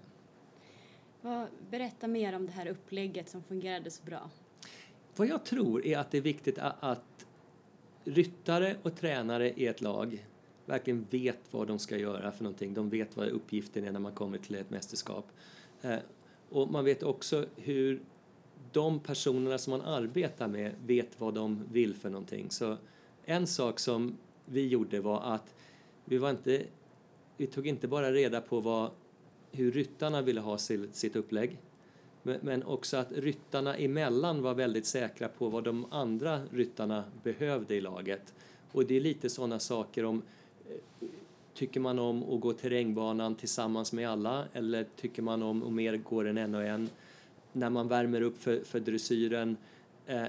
Berätta 1.70 2.08
mer 2.08 2.36
om 2.36 2.46
det 2.46 2.52
här 2.52 2.66
upplägget 2.66 3.28
som 3.28 3.42
fungerade 3.42 3.90
så 3.90 4.04
bra. 4.04 4.30
Vad 5.16 5.28
jag 5.28 5.44
tror 5.44 5.86
är 5.86 5.98
att 5.98 6.10
det 6.10 6.18
är 6.18 6.22
viktigt 6.22 6.58
att 6.58 7.26
ryttare 8.04 8.76
och 8.82 8.96
tränare 8.96 9.50
i 9.50 9.66
ett 9.66 9.80
lag 9.80 10.26
verkligen 10.66 11.06
vet 11.10 11.38
vad 11.50 11.66
de 11.66 11.78
ska 11.78 11.96
göra 11.96 12.32
för 12.32 12.44
någonting. 12.44 12.74
De 12.74 12.88
vet 12.90 13.16
vad 13.16 13.28
uppgiften 13.28 13.84
är 13.84 13.92
när 13.92 14.00
man 14.00 14.12
kommer 14.12 14.38
till 14.38 14.54
ett 14.54 14.70
mästerskap. 14.70 15.26
Eh, 15.82 15.98
och 16.48 16.70
man 16.70 16.84
vet 16.84 17.02
också 17.02 17.46
hur 17.56 18.00
de 18.76 19.00
personerna 19.00 19.58
som 19.58 19.70
man 19.70 19.80
arbetar 19.80 20.48
med 20.48 20.72
vet 20.86 21.20
vad 21.20 21.34
de 21.34 21.64
vill 21.72 21.94
för 21.94 22.10
någonting. 22.10 22.50
Så 22.50 22.76
en 23.24 23.46
sak 23.46 23.78
som 23.78 24.16
vi 24.44 24.68
gjorde 24.68 25.00
var 25.00 25.20
att 25.20 25.54
vi 26.04 26.18
var 26.18 26.30
inte 26.30 26.62
vi 27.36 27.46
tog 27.46 27.66
inte 27.66 27.88
bara 27.88 28.12
reda 28.12 28.40
på 28.40 28.60
vad, 28.60 28.90
hur 29.52 29.72
ryttarna 29.72 30.22
ville 30.22 30.40
ha 30.40 30.58
sitt 30.58 31.16
upplägg 31.16 31.58
men 32.22 32.62
också 32.62 32.96
att 32.96 33.12
ryttarna 33.12 33.76
emellan 33.76 34.42
var 34.42 34.54
väldigt 34.54 34.86
säkra 34.86 35.28
på 35.28 35.48
vad 35.48 35.64
de 35.64 35.86
andra 35.90 36.40
ryttarna 36.52 37.04
behövde 37.22 37.74
i 37.74 37.80
laget. 37.80 38.34
Och 38.72 38.86
det 38.86 38.96
är 38.96 39.00
lite 39.00 39.30
sådana 39.30 39.58
saker 39.58 40.04
om 40.04 40.22
eh, 40.68 41.08
Tycker 41.54 41.80
man 41.80 41.98
om 41.98 42.34
att 42.34 42.40
gå 42.40 42.52
terrängbanan 42.52 43.34
tillsammans 43.34 43.92
med 43.92 44.10
alla 44.10 44.44
eller 44.52 44.86
tycker 44.96 45.22
man 45.22 45.42
om 45.42 45.62
att 45.62 45.72
mer 45.72 45.96
gå 45.96 46.22
den 46.22 46.38
en 46.38 46.54
och 46.54 46.62
en? 46.62 46.90
När 47.56 47.70
man 47.70 47.88
värmer 47.88 48.20
upp 48.20 48.42
för, 48.42 48.60
för 48.64 48.80
dressyren, 48.80 49.56
eh, 50.06 50.26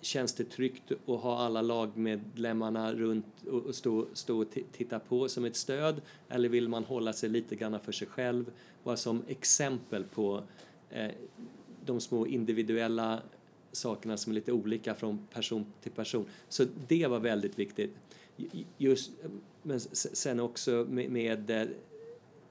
känns 0.00 0.34
det 0.34 0.44
tryggt 0.44 0.92
att 0.92 1.20
ha 1.20 1.38
alla 1.38 1.62
lagmedlemmarna 1.62 2.94
runt 2.94 3.26
och 3.50 3.74
stå, 3.74 4.06
stå 4.12 4.40
och 4.40 4.46
titta 4.72 4.98
på 4.98 5.28
som 5.28 5.44
ett 5.44 5.56
stöd? 5.56 6.00
Eller 6.28 6.48
vill 6.48 6.68
man 6.68 6.84
hålla 6.84 7.12
sig 7.12 7.28
lite 7.28 7.56
grann 7.56 7.80
för 7.80 7.92
sig 7.92 8.08
själv? 8.08 8.50
Bara 8.84 8.96
som 8.96 9.22
exempel 9.28 10.04
på 10.04 10.42
eh, 10.90 11.10
de 11.84 12.00
små 12.00 12.26
individuella 12.26 13.22
sakerna 13.72 14.16
som 14.16 14.32
är 14.32 14.34
lite 14.34 14.52
olika 14.52 14.94
från 14.94 15.26
person 15.32 15.72
till 15.82 15.92
person. 15.92 16.26
Så 16.48 16.64
det 16.88 17.06
var 17.06 17.20
väldigt 17.20 17.58
viktigt. 17.58 17.94
Just, 18.78 19.10
men 19.62 19.80
sen 19.80 20.40
också 20.40 20.86
med, 20.90 21.10
med 21.10 21.68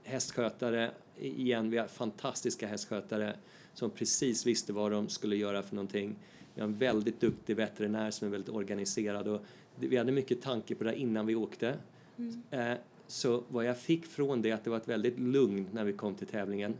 hästskötare, 0.03 0.91
igen, 1.20 1.70
vi 1.70 1.77
har 1.77 1.88
fantastiska 1.88 2.67
hästskötare 2.67 3.36
som 3.75 3.89
precis 3.89 4.46
visste 4.46 4.74
vad 4.74 4.91
de 4.91 5.10
skulle 5.10 5.36
göra 5.36 5.63
för 5.63 5.75
någonting. 5.75 6.15
Vi 6.53 6.62
har 6.62 6.67
en 6.67 6.77
väldigt 6.77 7.20
duktig 7.20 7.55
veterinär 7.55 8.12
som 8.12 8.27
är 8.27 8.32
väldigt 8.32 8.50
organiserad 8.50 9.27
och 9.27 9.41
vi 9.75 9.98
hade 9.98 10.12
mycket 10.12 10.41
tanke 10.41 10.75
på 10.75 10.84
det 10.84 10.96
innan 10.96 11.25
vi 11.25 11.36
åkte. 11.36 11.77
Mm. 12.17 12.41
Eh, 12.51 12.77
så 13.08 13.44
vad 13.48 13.65
jag 13.65 13.77
fick 13.77 14.05
från 14.05 14.41
det 14.41 14.51
att 14.51 14.63
det 14.63 14.70
var 14.70 14.77
ett 14.77 14.88
väldigt 14.88 15.20
lugn 15.20 15.67
när 15.72 15.84
vi 15.84 15.94
kom 15.94 16.15
till 16.15 16.27
tävlingen. 16.27 16.75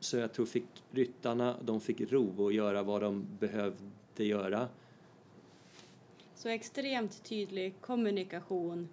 Så 0.00 0.16
jag 0.16 0.32
tror 0.32 0.46
fick 0.46 0.64
ryttarna, 0.90 1.56
de 1.64 1.80
fick 1.80 2.12
ro 2.12 2.46
att 2.46 2.54
göra 2.54 2.82
vad 2.82 3.02
de 3.02 3.26
behövde 3.38 4.24
göra. 4.24 4.68
Så 6.34 6.48
extremt 6.48 7.24
tydlig 7.24 7.74
kommunikation 7.80 8.88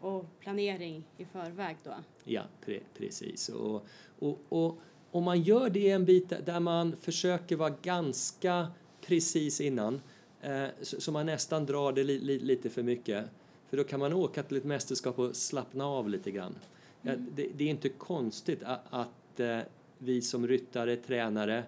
och 0.00 0.24
planering 0.40 1.04
i 1.16 1.24
förväg 1.24 1.76
då? 1.84 1.94
Ja, 2.24 2.42
pre 2.64 2.80
precis. 2.94 3.48
Och, 3.48 3.86
och, 4.18 4.38
och 4.48 4.78
om 5.10 5.24
man 5.24 5.42
gör 5.42 5.70
det 5.70 5.90
en 5.90 6.04
bit 6.04 6.32
där 6.46 6.60
man 6.60 6.96
försöker 6.96 7.56
vara 7.56 7.74
ganska 7.82 8.66
precis 9.00 9.60
innan 9.60 10.00
eh, 10.40 10.66
så, 10.82 11.12
man 11.12 11.26
nästan 11.26 11.66
drar 11.66 11.92
det 11.92 12.04
li, 12.04 12.18
li, 12.18 12.38
lite 12.38 12.70
för 12.70 12.82
mycket 12.82 13.24
för 13.70 13.76
då 13.76 13.84
kan 13.84 14.00
man 14.00 14.12
åka 14.12 14.42
till 14.42 14.56
ett 14.56 14.64
mästerskap 14.64 15.18
och 15.18 15.36
slappna 15.36 15.86
av 15.86 16.08
lite 16.08 16.30
grann. 16.30 16.54
Mm. 17.02 17.26
Det, 17.34 17.64
är 17.64 17.68
inte 17.68 17.88
konstigt 17.88 18.62
att, 18.90 19.40
eh, 19.40 19.58
vi 19.98 20.22
som 20.22 20.46
ryttare, 20.46 20.96
tränare 20.96 21.64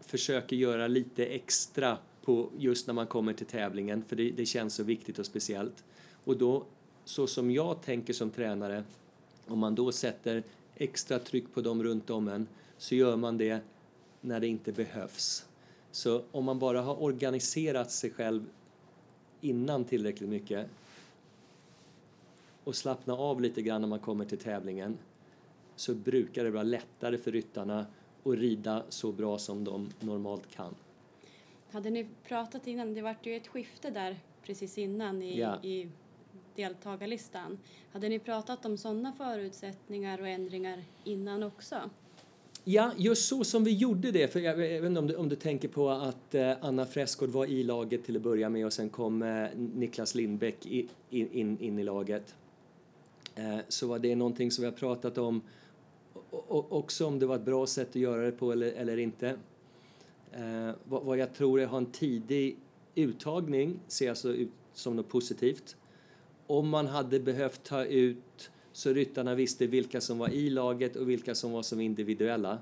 försöker 0.00 0.56
göra 0.56 0.86
lite 0.86 1.26
extra 1.26 1.98
på 2.22 2.50
just 2.58 2.86
när 2.86 2.94
man 2.94 3.06
kommer 3.06 3.32
till 3.32 3.46
tävlingen 3.46 4.04
för 4.04 4.16
det 4.16 4.46
känns 4.46 4.74
så 4.74 4.82
viktigt 4.82 5.18
och 5.18 5.26
speciellt. 5.26 5.84
Och 6.24 6.36
då, 6.36 6.64
så 7.04 7.26
som 7.26 7.50
jag 7.50 7.82
tänker 7.82 8.12
som 8.12 8.30
tränare, 8.30 8.84
om 9.46 9.58
man 9.58 9.74
då 9.74 9.92
sätter 9.92 10.42
extra 10.76 11.18
tryck 11.18 11.54
på 11.54 11.60
dem 11.60 11.82
runt 11.82 12.10
om 12.10 12.28
en 12.28 12.48
så 12.76 12.94
gör 12.94 13.16
man 13.16 13.38
det 13.38 13.60
när 14.20 14.40
det 14.40 14.46
inte 14.46 14.72
behövs. 14.72 15.46
Så 15.90 16.22
om 16.30 16.44
man 16.44 16.58
bara 16.58 16.82
har 16.82 17.02
organiserat 17.02 17.90
sig 17.90 18.10
själv 18.10 18.44
innan 19.40 19.84
tillräckligt 19.84 20.28
mycket 20.28 20.66
och 22.64 22.76
slappna 22.76 23.14
av 23.14 23.40
lite 23.40 23.62
grann 23.62 23.80
när 23.80 23.88
man 23.88 23.98
kommer 23.98 24.24
till 24.24 24.38
tävlingen 24.38 24.98
så 25.76 25.94
brukar 25.94 26.44
det 26.44 26.50
vara 26.50 26.62
lättare 26.62 27.18
för 27.18 27.32
ryttarna 27.32 27.86
att 28.24 28.34
rida 28.34 28.82
så 28.88 29.12
bra 29.12 29.38
som 29.38 29.64
de 29.64 29.90
normalt 30.00 30.50
kan. 30.50 30.74
Hade 31.70 31.90
ni 31.90 32.08
pratat 32.24 32.66
innan? 32.66 32.94
Det 32.94 33.02
vart 33.02 33.26
ju 33.26 33.36
ett 33.36 33.46
skifte 33.46 33.90
där 33.90 34.16
precis 34.42 34.78
innan 34.78 35.22
i, 35.22 35.40
ja. 35.40 35.62
i 35.62 35.88
deltagarlistan. 36.56 37.58
Hade 37.92 38.08
ni 38.08 38.18
pratat 38.18 38.66
om 38.66 38.78
sådana 38.78 39.12
förutsättningar 39.12 40.20
och 40.20 40.28
ändringar 40.28 40.84
innan 41.04 41.42
också? 41.42 41.76
Ja, 42.64 42.92
just 42.96 43.28
så 43.28 43.44
som 43.44 43.64
vi 43.64 43.74
gjorde 43.74 44.10
det. 44.10 44.32
För 44.32 44.40
jag, 44.40 44.56
vet 44.56 44.84
inte 44.84 44.98
om 44.98 45.06
du, 45.06 45.14
om 45.14 45.28
du 45.28 45.36
tänker 45.36 45.68
på 45.68 45.90
att 45.90 46.34
eh, 46.34 46.52
Anna 46.60 46.86
Fräsgård 46.86 47.28
var 47.28 47.46
i 47.46 47.62
laget 47.62 48.04
till 48.04 48.16
att 48.16 48.22
börja 48.22 48.48
med 48.48 48.66
och 48.66 48.72
sen 48.72 48.88
kom 48.88 49.22
eh, 49.22 49.48
Niklas 49.56 50.14
Lindbäck 50.14 50.66
i, 50.66 50.88
in, 51.10 51.58
in 51.60 51.78
i 51.78 51.84
laget. 51.84 52.34
Eh, 53.34 53.58
så 53.68 53.86
var 53.86 53.98
det 53.98 54.16
någonting 54.16 54.50
som 54.50 54.62
vi 54.62 54.70
har 54.70 54.76
pratat 54.76 55.18
om 55.18 55.42
och, 56.30 56.72
också 56.72 57.06
om 57.06 57.18
det 57.18 57.26
var 57.26 57.36
ett 57.36 57.44
bra 57.44 57.66
sätt 57.66 57.88
att 57.88 57.96
göra 57.96 58.22
det 58.22 58.32
på 58.32 58.52
eller, 58.52 58.72
eller 58.72 58.96
inte. 58.96 59.28
Eh, 60.32 60.70
vad, 60.84 61.02
vad, 61.02 61.18
jag 61.18 61.34
tror 61.34 61.60
är 61.60 61.64
att 61.64 61.70
ha 61.70 61.78
en 61.78 61.92
tidig 61.92 62.56
uttagning 62.94 63.80
ser 63.88 64.06
jag 64.06 64.16
så 64.16 64.28
ut 64.28 64.50
som 64.72 64.96
något 64.96 65.08
positivt 65.08 65.76
om 66.46 66.68
man 66.68 66.86
hade 66.86 67.20
behövt 67.20 67.64
ta 67.64 67.84
ut 67.84 68.50
så 68.72 68.92
ryttarna 68.92 69.34
visste 69.34 69.66
vilka 69.66 70.00
som 70.00 70.18
var 70.18 70.28
i 70.28 70.50
laget 70.50 70.96
och 70.96 71.10
vilka 71.10 71.34
som 71.34 71.52
var 71.52 71.62
som 71.62 71.80
individuella. 71.80 72.58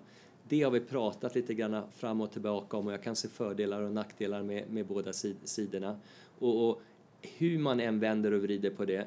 Det 0.48 0.62
har 0.62 0.70
vi 0.70 0.80
pratat 0.80 1.34
lite 1.34 1.54
grann 1.54 1.82
fram 1.96 2.20
och 2.20 2.32
tillbaka 2.32 2.76
om 2.76 2.86
och 2.86 2.92
jag 2.92 3.02
kan 3.02 3.16
se 3.16 3.28
fördelar 3.28 3.82
och 3.82 3.92
nackdelar 3.92 4.42
med, 4.42 4.70
med 4.70 4.86
båda 4.86 5.12
sidorna. 5.44 5.98
Och, 6.38 6.68
och 6.68 6.82
hur 7.22 7.58
man 7.58 7.80
än 7.80 8.00
vänder 8.00 8.32
och 8.32 8.42
vrider 8.42 8.70
på 8.70 8.84
det, 8.84 9.06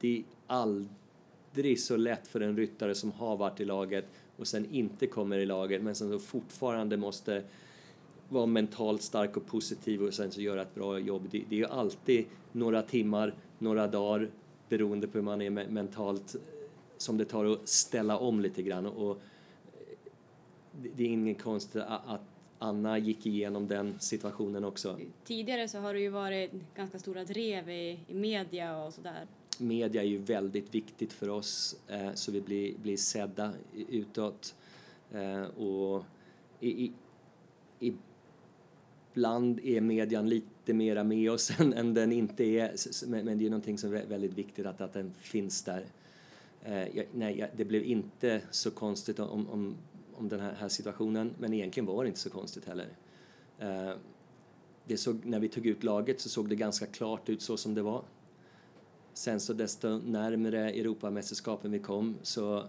det 0.00 0.18
är 0.18 0.24
aldrig 0.46 1.80
så 1.80 1.96
lätt 1.96 2.28
för 2.28 2.40
en 2.40 2.56
ryttare 2.56 2.94
som 2.94 3.12
har 3.12 3.36
varit 3.36 3.60
i 3.60 3.64
laget 3.64 4.04
och 4.36 4.46
sen 4.46 4.66
inte 4.70 5.06
kommer 5.06 5.38
i 5.38 5.46
laget 5.46 5.82
men 5.82 5.94
som 5.94 6.20
fortfarande 6.20 6.96
måste 6.96 7.42
vara 8.28 8.46
mentalt 8.46 9.02
stark 9.02 9.36
och 9.36 9.46
positiv 9.46 10.02
och 10.02 10.14
sen 10.14 10.32
så 10.32 10.40
göra 10.40 10.62
ett 10.62 10.74
bra 10.74 10.98
jobb. 10.98 11.28
Det, 11.30 11.44
det 11.48 11.54
är 11.54 11.58
ju 11.58 11.66
alltid 11.66 12.26
några 12.52 12.82
timmar 12.82 13.34
några 13.58 13.86
dagar 13.86 14.30
beroende 14.68 15.06
på 15.06 15.18
hur 15.18 15.22
man 15.22 15.42
är 15.42 15.50
mentalt 15.50 16.36
som 16.96 17.16
det 17.16 17.24
tar 17.24 17.44
att 17.44 17.68
ställa 17.68 18.18
om 18.18 18.40
lite 18.40 18.62
grann. 18.62 18.86
Och 18.86 19.20
det 20.96 21.04
är 21.04 21.08
ingen 21.08 21.34
konst 21.34 21.76
att 21.76 22.20
Anna 22.58 22.98
gick 22.98 23.26
igenom 23.26 23.68
den 23.68 23.98
situationen 23.98 24.64
också. 24.64 24.98
Tidigare 25.24 25.68
så 25.68 25.78
har 25.78 25.94
det 25.94 26.00
ju 26.00 26.08
varit 26.08 26.52
ganska 26.74 26.98
stora 26.98 27.24
drev 27.24 27.70
i, 27.70 28.00
i 28.08 28.14
media 28.14 28.84
och 28.84 28.94
sådär. 28.94 29.26
Media 29.58 30.02
är 30.02 30.06
ju 30.06 30.18
väldigt 30.18 30.74
viktigt 30.74 31.12
för 31.12 31.28
oss 31.28 31.76
eh, 31.88 32.12
så 32.14 32.32
vi 32.32 32.40
blir, 32.40 32.78
blir 32.78 32.96
sedda 32.96 33.52
utåt. 33.88 34.54
Eh, 35.12 35.42
och 35.42 36.04
i, 36.60 36.92
i, 37.80 37.92
ibland 39.16 39.60
är 39.64 39.80
median 39.80 40.28
lite 40.28 40.74
mera 40.74 41.04
med 41.04 41.30
oss 41.30 41.50
än, 41.60 41.72
än 41.72 41.94
den 41.94 42.12
inte 42.12 42.44
är. 42.44 43.06
Men, 43.06 43.38
det 43.38 43.46
är 43.46 43.50
någonting 43.50 43.78
som 43.78 43.94
är 43.94 44.06
väldigt 44.06 44.34
viktigt 44.34 44.66
att, 44.66 44.80
att 44.80 44.92
den 44.92 45.12
finns 45.20 45.62
där. 45.62 45.86
Eh, 46.62 46.96
jag, 46.96 47.06
nej, 47.12 47.38
jag, 47.38 47.48
det 47.56 47.64
blev 47.64 47.84
inte 47.84 48.40
så 48.50 48.70
konstigt 48.70 49.18
om, 49.18 49.48
om, 49.48 49.76
om 50.14 50.28
den 50.28 50.40
här, 50.40 50.52
här, 50.52 50.68
situationen, 50.68 51.34
men 51.38 51.54
egentligen 51.54 51.86
var 51.86 52.04
det 52.04 52.08
inte 52.08 52.20
så 52.20 52.30
konstigt 52.30 52.64
heller. 52.64 52.88
Eh, 53.58 53.92
det 54.84 54.96
såg, 54.96 55.24
när 55.24 55.40
vi 55.40 55.48
tog 55.48 55.66
ut 55.66 55.84
laget 55.84 56.20
så 56.20 56.28
såg 56.28 56.48
det 56.48 56.56
ganska 56.56 56.86
klart 56.86 57.28
ut 57.28 57.42
så 57.42 57.56
som 57.56 57.74
det 57.74 57.82
var. 57.82 58.02
Sen 59.12 59.40
så 59.40 59.52
desto 59.52 59.98
närmare 59.98 60.70
Europamästerskapen 60.70 61.70
vi 61.70 61.78
kom 61.78 62.16
så 62.22 62.58
eh, 62.58 62.66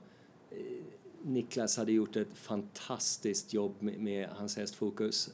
Niklas 1.21 1.77
hade 1.77 1.91
gjort 1.91 2.15
ett 2.15 2.33
fantastiskt 2.33 3.53
jobb 3.53 3.73
med, 3.79 3.99
med 3.99 4.29
hans 4.29 4.57
hästfokus 4.57 5.29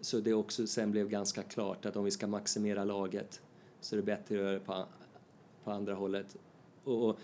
så 0.00 0.20
det 0.20 0.34
också 0.34 0.66
sen 0.66 0.90
blev 0.90 1.08
ganska 1.08 1.42
klart 1.42 1.86
att 1.86 1.96
om 1.96 2.04
vi 2.04 2.10
ska 2.10 2.26
maximera 2.26 2.84
laget 2.84 3.40
så 3.80 3.94
är 3.94 3.96
det 3.96 4.02
bättre 4.02 4.34
att 4.34 4.40
göra 4.40 4.52
det 4.52 4.60
på, 4.60 4.84
på 5.64 5.70
andra 5.70 5.94
hållet. 5.94 6.36
Och, 6.84 7.08
och, 7.08 7.18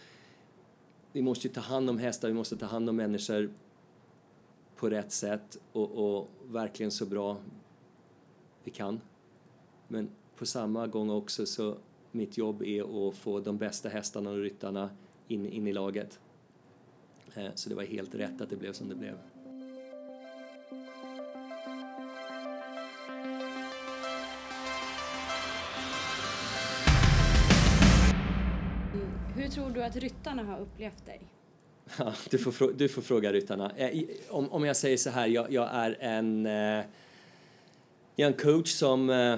vi 1.13 1.23
måste 1.23 1.49
ju 1.49 1.55
ta 1.55 1.61
hand 1.61 1.91
om 1.91 1.99
hästar, 1.99 2.29
vi 2.29 2.35
måste 2.35 2.57
ta 2.57 2.67
hand 2.67 2.89
om 2.89 2.97
människor 2.97 3.51
på 4.77 4.91
rätt 4.91 5.13
sätt 5.13 5.59
och, 5.73 6.17
och 6.17 6.29
verkligen 6.47 6.91
så 6.91 7.07
bra 7.07 7.37
vi 8.65 8.71
kan. 8.71 9.01
Men 9.89 10.09
på 10.37 10.47
samma 10.47 10.87
gång 10.87 11.11
också 11.11 11.47
så 11.47 11.77
mitt 12.11 12.39
jobb 12.39 12.63
är 12.63 13.09
att 13.09 13.17
få 13.17 13.41
de 13.41 13.59
bästa 13.59 13.89
hästarna 13.89 14.31
och 14.31 14.37
ryttarna 14.37 14.91
in, 15.29 15.47
in 15.47 15.69
i 15.69 15.73
laget. 15.73 16.21
Eh, 17.35 17.49
så 17.55 17.69
det 17.69 17.75
var 17.75 17.83
helt 17.83 18.15
rätt 18.15 18.41
att 18.41 18.51
det 18.51 18.57
blev 18.57 18.73
som 18.73 18.89
det 18.89 18.95
blev. 18.95 19.19
Tror 29.55 29.71
du 29.71 29.83
att 29.83 29.97
ryttarna 29.97 30.43
har 30.43 30.61
upplevt 30.61 31.07
dig? 31.07 31.21
Ja, 31.99 32.15
du, 32.31 32.39
får, 32.39 32.73
du 32.73 32.89
får 32.89 33.03
fråga 33.03 33.33
ryttarna. 33.33 33.73
Eh, 33.77 34.05
om, 34.29 34.53
om 34.53 34.65
jag 34.65 34.77
säger 34.77 34.97
så 34.97 35.11
här, 35.11 35.27
jag, 35.27 35.53
jag 35.53 35.69
är 35.73 35.97
en, 36.01 36.47
eh, 36.47 36.85
jag 38.17 38.27
är 38.27 38.27
en 38.27 38.33
coach 38.33 38.73
som 38.73 39.11
eh, 39.11 39.37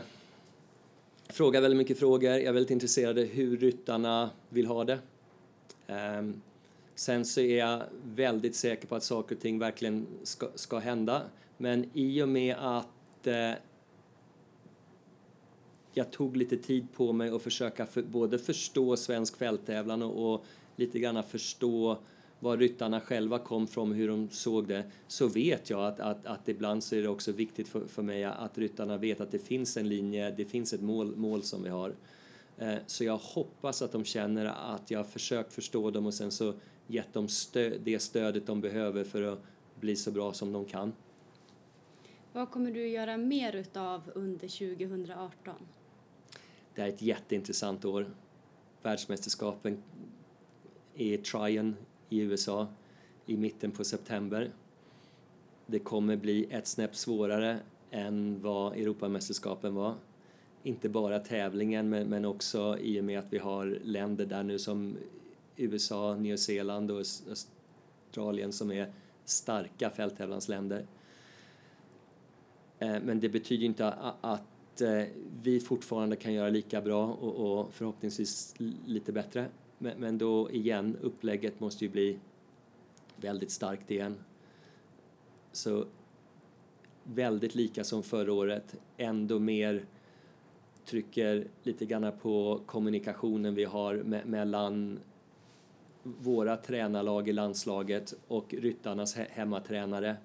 frågar 1.28 1.60
väldigt 1.60 1.78
mycket 1.78 1.98
frågor. 1.98 2.30
Jag 2.30 2.42
är 2.42 2.52
väldigt 2.52 2.70
intresserad 2.70 3.18
av 3.18 3.24
hur 3.24 3.56
ryttarna 3.56 4.30
vill 4.48 4.66
ha 4.66 4.84
det. 4.84 4.98
Ehm, 5.86 6.40
sen 6.94 7.24
så 7.24 7.40
är 7.40 7.58
jag 7.58 7.82
väldigt 8.04 8.56
säker 8.56 8.86
på 8.86 8.94
att 8.94 9.02
saker 9.02 9.34
och 9.34 9.40
ting 9.40 9.58
verkligen 9.58 10.06
ska, 10.22 10.48
ska 10.54 10.78
hända. 10.78 11.22
Men 11.56 11.90
i 11.92 12.22
och 12.22 12.28
med 12.28 12.56
att 12.58 13.26
jag 15.96 16.10
tog 16.10 16.36
lite 16.36 16.56
tid 16.56 16.86
på 16.92 17.12
mig 17.12 17.30
att 17.30 17.42
försöka 17.42 17.86
för, 17.86 18.02
både 18.02 18.38
förstå 18.38 18.96
svensk 18.96 19.36
fälttävlan 19.36 20.02
och, 20.02 20.34
och 20.34 20.44
lite 20.76 20.98
grann 20.98 21.22
förstå 21.22 21.98
var 22.40 22.56
ryttarna 22.56 23.00
själva 23.00 23.38
kom 23.38 23.66
från, 23.66 23.92
hur 23.92 24.08
de 24.08 24.28
såg 24.30 24.68
det, 24.68 24.84
så 25.06 25.28
vet 25.28 25.70
jag 25.70 25.86
att, 25.86 26.00
att, 26.00 26.26
att 26.26 26.48
ibland 26.48 26.84
så 26.84 26.96
är 26.96 27.02
det 27.02 27.08
också 27.08 27.32
viktigt 27.32 27.68
för, 27.68 27.86
för 27.86 28.02
mig 28.02 28.24
att 28.24 28.58
ryttarna 28.58 28.96
vet 28.96 29.20
att 29.20 29.30
det 29.30 29.38
finns 29.38 29.76
en 29.76 29.88
linje, 29.88 30.30
det 30.30 30.44
finns 30.44 30.72
ett 30.72 30.80
mål, 30.80 31.16
mål 31.16 31.42
som 31.42 31.62
vi 31.62 31.68
har. 31.68 31.94
Eh, 32.58 32.74
så 32.86 33.04
jag 33.04 33.16
hoppas 33.16 33.82
att 33.82 33.92
de 33.92 34.04
känner 34.04 34.46
att 34.46 34.90
jag 34.90 34.98
har 34.98 35.04
försökt 35.04 35.52
förstå 35.52 35.90
dem 35.90 36.06
och 36.06 36.14
sen 36.14 36.30
så 36.30 36.54
gett 36.86 37.12
dem 37.12 37.28
stö 37.28 37.78
det 37.84 37.98
stödet 37.98 38.46
de 38.46 38.60
behöver 38.60 39.04
för 39.04 39.22
att 39.22 39.42
bli 39.80 39.96
så 39.96 40.10
bra 40.10 40.32
som 40.32 40.52
de 40.52 40.64
kan. 40.64 40.92
Vad 42.32 42.50
kommer 42.50 42.70
du 42.70 42.88
göra 42.88 43.16
mer 43.16 43.52
utav 43.52 44.02
under 44.14 44.76
2018? 44.76 45.54
Det 46.74 46.82
är 46.82 46.88
ett 46.88 47.02
jätteintressant 47.02 47.84
år. 47.84 48.14
Världsmästerskapen 48.82 49.82
är 50.94 51.16
Tryon 51.16 51.76
i 52.08 52.20
USA 52.20 52.68
i 53.26 53.36
mitten 53.36 53.70
på 53.70 53.84
september. 53.84 54.52
Det 55.66 55.78
kommer 55.78 56.16
bli 56.16 56.46
ett 56.50 56.66
snäpp 56.66 56.96
svårare 56.96 57.58
än 57.90 58.42
vad 58.42 58.76
Europamästerskapen 58.76 59.74
var. 59.74 59.94
Inte 60.62 60.88
bara 60.88 61.18
tävlingen 61.18 61.88
men, 61.88 62.24
också 62.24 62.78
i 62.78 63.00
och 63.00 63.04
med 63.04 63.18
att 63.18 63.32
vi 63.32 63.38
har 63.38 63.78
länder 63.84 64.26
där 64.26 64.42
nu 64.42 64.58
som 64.58 64.96
USA, 65.56 66.14
Nya 66.14 66.36
Zeeland 66.36 66.90
och 66.90 67.02
Australien 67.28 68.52
som 68.52 68.72
är 68.72 68.92
starka 69.24 69.90
fälttävlansländer. 69.90 70.86
Eh, 72.78 73.00
men 73.02 73.20
det 73.20 73.28
betyder 73.28 73.66
inte 73.66 73.92
att 74.20 74.53
eh, 74.80 75.04
vi 75.42 75.60
fortfarande 75.60 76.16
kan 76.16 76.32
göra 76.32 76.48
lika 76.48 76.80
bra 76.80 77.06
och 77.12 77.74
förhoppningsvis 77.74 78.54
lite 78.86 79.12
bättre. 79.12 79.46
Men, 79.78 79.98
men 79.98 80.18
då 80.18 80.50
igen, 80.50 80.96
upplägget 81.00 81.60
måste 81.60 81.84
ju 81.84 81.90
bli 81.90 82.18
väldigt 83.16 83.50
starkt 83.50 83.90
igen. 83.90 84.16
Så 85.52 85.86
väldigt 87.04 87.54
lika 87.54 87.84
som 87.84 88.02
förra 88.02 88.32
året, 88.32 88.76
ändå 88.96 89.38
mer 89.38 89.84
trycker 90.84 91.46
lite 91.62 91.86
grann 91.86 92.12
på 92.22 92.60
kommunikationen 92.66 93.54
vi 93.54 93.64
har 93.64 93.94
me 93.94 94.24
mellan 94.24 94.98
våra 96.02 96.56
tränarlag 96.56 97.28
i 97.28 97.32
landslaget 97.32 98.14
och 98.28 98.54
ryttarnas 98.54 99.14
he 99.14 99.26
hemmatränare. 99.30 100.16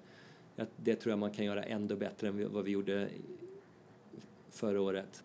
Det 0.76 0.94
tror 0.94 1.10
jag 1.10 1.18
man 1.18 1.30
kan 1.30 1.44
göra 1.44 1.62
ändå 1.62 1.96
bättre 1.96 2.28
än 2.28 2.52
vad 2.52 2.64
vi 2.64 2.70
gjorde 2.70 3.08
förra 4.50 4.80
året. 4.80 5.24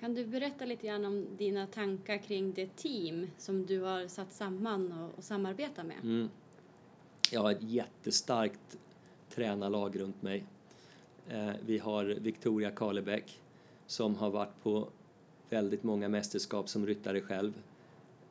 Kan 0.00 0.14
du 0.14 0.26
berätta 0.26 0.64
lite 0.64 0.86
grann 0.86 1.04
om 1.04 1.26
dina 1.36 1.66
tankar 1.66 2.18
kring 2.18 2.52
det 2.52 2.76
team 2.76 3.30
som 3.38 3.66
du 3.66 3.80
har 3.80 4.08
satt 4.08 4.32
samman 4.32 4.92
och, 4.92 5.18
och 5.18 5.24
samarbetar 5.24 5.84
med? 5.84 5.96
Mm. 6.02 6.28
Jag 7.32 7.40
har 7.40 7.52
ett 7.52 7.62
jättestarkt 7.62 8.78
tränarlag 9.30 10.00
runt 10.00 10.22
mig. 10.22 10.44
Eh, 11.28 11.50
vi 11.66 11.78
har 11.78 12.04
Victoria 12.04 12.70
Karlebäck 12.70 13.40
som 13.86 14.14
har 14.14 14.30
varit 14.30 14.62
på 14.62 14.88
väldigt 15.48 15.82
många 15.82 16.08
mästerskap 16.08 16.68
som 16.68 16.86
ryttare 16.86 17.20
själv. 17.20 17.52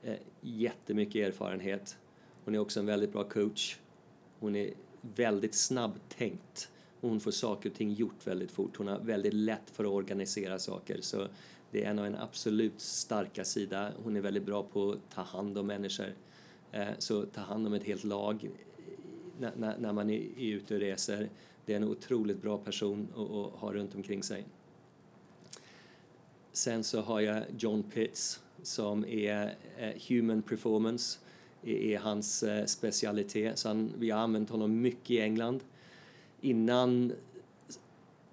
Eh, 0.03 0.15
jättemycket 0.41 1.27
erfarenhet. 1.27 1.97
Hon 2.45 2.55
är 2.55 2.59
också 2.59 2.79
en 2.79 2.85
väldigt 2.85 3.11
bra 3.11 3.23
coach. 3.23 3.77
Hon 4.39 4.55
är 4.55 4.73
väldigt 5.01 5.55
snabbtänkt 5.55 6.71
hon 7.01 7.19
får 7.19 7.31
saker 7.31 7.69
och 7.69 7.75
ting 7.75 7.93
gjort 7.93 8.27
väldigt 8.27 8.51
fort. 8.51 8.77
Hon 8.77 8.87
har 8.87 8.99
väldigt 8.99 9.33
lätt 9.33 9.69
för 9.69 9.83
att 9.83 9.89
organisera 9.89 10.59
saker. 10.59 11.01
Så 11.01 11.27
det 11.71 11.83
är 11.83 11.89
en 11.89 11.99
av 11.99 12.05
en 12.05 12.15
absolut 12.15 12.81
starka 12.81 13.45
sida. 13.45 13.91
Hon 14.03 14.15
är 14.15 14.21
väldigt 14.21 14.45
bra 14.45 14.63
på 14.63 14.91
att 14.91 15.15
ta 15.15 15.21
hand 15.21 15.57
om 15.57 15.67
människor. 15.67 16.13
Eh, 16.71 16.87
så 16.97 17.25
ta 17.25 17.41
hand 17.41 17.67
om 17.67 17.73
ett 17.73 17.83
helt 17.83 18.03
lag 18.03 18.49
när, 19.37 19.93
man 19.93 20.09
är 20.09 20.21
ute 20.37 20.73
och 20.73 20.79
reser. 20.79 21.29
Det 21.65 21.73
är 21.73 21.77
en 21.77 21.83
otroligt 21.83 22.41
bra 22.41 22.57
person 22.57 23.07
att 23.11 23.59
ha 23.59 23.73
runt 23.73 23.95
omkring 23.95 24.23
sig. 24.23 24.45
Sen 26.51 26.83
så 26.83 27.01
har 27.01 27.21
jag 27.21 27.43
John 27.57 27.83
Pitts 27.83 28.41
som 28.63 29.05
är 29.05 29.55
eh, 29.77 29.91
Human 30.07 30.41
Performance 30.41 31.19
är 31.63 31.97
hans 31.97 32.43
eh, 32.43 32.65
specialitet. 32.65 33.57
Så 33.57 33.67
han, 33.67 33.93
vi 33.97 34.09
har 34.09 34.19
använt 34.19 34.49
honom 34.49 34.81
mycket 34.81 35.11
i 35.11 35.19
England. 35.19 35.63
Innan 36.41 37.13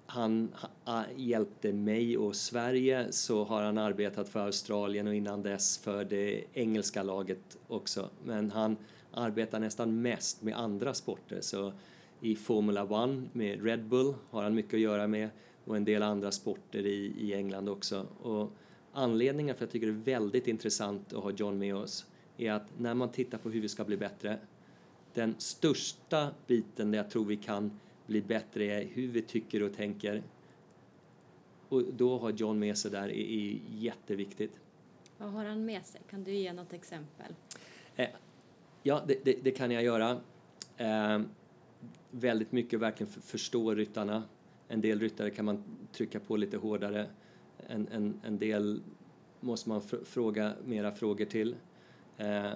han 0.05 0.49
ah, 0.83 1.03
hjälpte 1.15 1.73
mig 1.73 2.17
och 2.17 2.35
Sverige 2.35 3.11
så 3.11 3.43
har 3.43 3.63
han 3.63 3.77
arbetat 3.77 4.29
för 4.29 4.39
Australien 4.39 5.07
och 5.07 5.15
innan 5.15 5.43
dess 5.43 5.77
för 5.77 6.05
det 6.05 6.43
engelska 6.53 7.03
laget 7.03 7.57
också. 7.67 8.09
Men 8.23 8.51
han 8.51 8.77
arbetar 9.11 9.59
nästan 9.59 10.01
mest 10.01 10.41
med 10.41 10.57
andra 10.57 10.93
sporter. 10.93 11.41
Så 11.41 11.73
i 12.21 12.35
Formula 12.35 12.83
One 12.83 13.23
med 13.31 13.63
Red 13.63 13.85
Bull 13.85 14.13
har 14.29 14.43
han 14.43 14.55
mycket 14.55 14.73
att 14.73 14.79
göra 14.79 15.07
med 15.07 15.29
och 15.65 15.77
en 15.77 15.85
del 15.85 16.03
andra 16.03 16.31
sporter 16.31 16.85
i, 16.85 17.13
i 17.17 17.33
England 17.33 17.69
också. 17.69 18.05
Och 18.21 18.51
anledningen 18.93 19.55
för 19.55 19.65
att 19.65 19.67
jag 19.67 19.71
tycker 19.71 19.87
det 19.87 20.11
är 20.11 20.19
väldigt 20.19 20.47
intressant 20.47 21.13
att 21.13 21.23
ha 21.23 21.31
John 21.31 21.57
med 21.57 21.75
oss 21.75 22.05
är 22.37 22.51
att 22.51 22.79
när 22.79 22.93
man 22.93 23.11
tittar 23.11 23.37
på 23.37 23.49
hur 23.49 23.61
vi 23.61 23.69
ska 23.69 23.83
bli 23.83 23.97
bättre, 23.97 24.39
den 25.13 25.35
största 25.37 26.27
biten 26.47 26.91
där 26.91 26.97
jag 26.97 27.09
tror 27.09 27.25
vi 27.25 27.37
kan 27.37 27.79
bli 28.05 28.21
bättre 28.21 28.65
är 28.65 28.85
hur 28.85 29.07
vi 29.07 29.21
tycker 29.21 29.63
och 29.63 29.73
tänker. 29.73 30.23
Och 31.69 31.83
då 31.83 32.17
har 32.17 32.31
John 32.31 32.59
med 32.59 32.77
sig 32.77 32.91
där 32.91 33.07
är, 33.09 33.11
är 33.11 33.59
jätteviktigt. 33.69 34.59
Vad 35.17 35.29
har 35.29 35.45
han 35.45 35.65
med 35.65 35.85
sig? 35.85 36.01
Kan 36.09 36.23
du 36.23 36.31
ge 36.31 36.53
något 36.53 36.73
exempel? 36.73 37.35
Eh, 37.95 38.09
ja, 38.83 39.03
det, 39.07 39.25
det, 39.25 39.33
det, 39.43 39.51
kan 39.51 39.71
jag 39.71 39.83
göra. 39.83 40.21
Eh, 40.77 41.21
väldigt 42.11 42.51
mycket 42.51 42.79
verkligen 42.79 43.13
förstå 43.13 43.75
ryttarna. 43.75 44.23
En 44.67 44.81
del 44.81 44.99
ryttare 44.99 45.29
kan 45.29 45.45
man 45.45 45.63
trycka 45.91 46.19
på 46.19 46.37
lite 46.37 46.57
hårdare. 46.57 47.07
En, 47.67 47.87
en, 47.87 48.21
en 48.23 48.37
del 48.37 48.81
måste 49.39 49.69
man 49.69 49.81
fråga 50.05 50.53
mera 50.65 50.91
frågor 50.91 51.25
till. 51.25 51.55
Eh, 52.17 52.51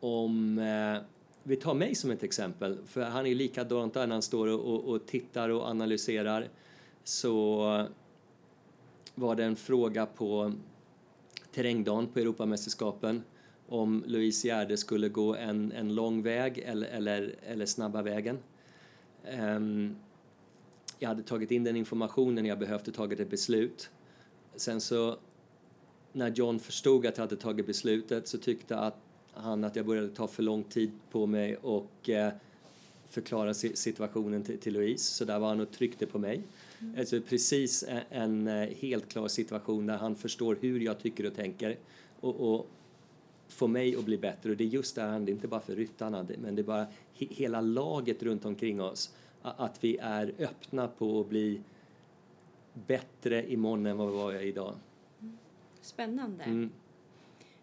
om 0.00 0.58
eh, 0.58 0.98
vi 1.48 1.56
tar 1.56 1.74
mig 1.74 1.94
som 1.94 2.10
ett 2.10 2.22
exempel, 2.22 2.78
för 2.86 3.02
han 3.02 3.26
är 3.26 3.34
likadant 3.34 3.94
när 3.94 4.08
han 4.08 4.22
står 4.22 4.46
och, 4.46 4.84
och 4.84 5.06
tittar 5.06 5.48
och 5.48 5.68
analyserar. 5.68 6.48
Så 7.04 7.56
var 9.14 9.34
det 9.34 9.44
en 9.44 9.56
fråga 9.56 10.06
på 10.06 10.52
terrängdagen 11.52 12.06
på 12.06 12.18
Europamästerskapen 12.18 13.22
om 13.68 14.04
Louise 14.06 14.48
Gärde 14.48 14.76
skulle 14.76 15.08
gå 15.08 15.34
en, 15.34 15.72
en 15.72 15.94
lång 15.94 16.22
väg 16.22 16.58
eller, 16.58 16.88
eller, 16.88 17.34
eller 17.42 17.66
snabba 17.66 18.02
vägen. 18.02 18.38
Um, 19.40 19.96
jag 20.98 21.08
hade 21.08 21.22
tagit 21.22 21.50
in 21.50 21.64
den 21.64 21.76
informationen 21.76 22.46
jag 22.46 22.58
behövde 22.58 22.92
tagit 22.92 23.20
ett 23.20 23.30
beslut. 23.30 23.90
Sen 24.56 24.80
så 24.80 25.16
när 26.12 26.30
John 26.30 26.58
förstod 26.58 27.06
att 27.06 27.16
jag 27.16 27.24
hade 27.24 27.36
tagit 27.36 27.66
beslutet 27.66 28.28
så 28.28 28.38
tyckte 28.38 28.76
att 28.76 29.05
han 29.36 29.64
att 29.64 29.76
jag 29.76 29.86
började 29.86 30.08
ta 30.08 30.26
för 30.26 30.42
lång 30.42 30.64
tid 30.64 30.90
på 31.10 31.26
mig 31.26 31.56
och 31.56 32.08
eh, 32.08 32.32
förklara 33.08 33.54
situationen 33.54 34.42
till, 34.42 34.58
till 34.58 34.72
Louise. 34.74 35.14
Så 35.14 35.24
där 35.24 35.38
var 35.38 35.48
han 35.48 35.60
och 35.60 35.70
tryckte 35.70 36.06
på 36.06 36.18
mig. 36.18 36.42
Mm. 36.80 36.98
Alltså 36.98 37.20
precis 37.20 37.84
en, 37.88 38.00
en, 38.10 38.48
eh, 38.48 38.68
helt 38.76 39.08
klar 39.08 39.28
situation 39.28 39.86
där 39.86 39.96
han 39.96 40.16
förstår 40.16 40.58
hur 40.60 40.80
jag 40.80 40.98
tycker 40.98 41.26
och 41.26 41.34
tänker 41.34 41.76
och, 42.20 42.54
och 42.54 42.66
får 43.48 43.68
mig 43.68 43.96
att 43.96 44.04
bli 44.04 44.18
bättre. 44.18 44.50
Och 44.50 44.56
det 44.56 44.64
är 44.64 44.68
just 44.68 44.94
det 44.94 45.02
här, 45.02 45.20
det 45.20 45.30
är 45.30 45.34
inte 45.34 45.48
bara 45.48 45.60
för 45.60 45.76
ryttarna, 45.76 46.26
men 46.38 46.54
det 46.54 46.62
är 46.62 46.64
bara 46.64 46.86
he, 47.14 47.26
hela 47.30 47.60
laget 47.60 48.22
runt 48.22 48.44
omkring 48.44 48.82
oss. 48.82 49.14
Att 49.42 49.84
vi 49.84 49.98
är 50.00 50.32
öppna 50.38 50.88
på 50.88 51.20
att 51.20 51.28
bli 51.28 51.60
bättre 52.86 53.52
imorgon 53.52 53.86
än 53.86 53.96
vad 53.96 54.10
vi 54.10 54.16
var 54.16 54.42
idag. 54.42 54.74
Spännande. 55.80 56.44
Mm. 56.44 56.70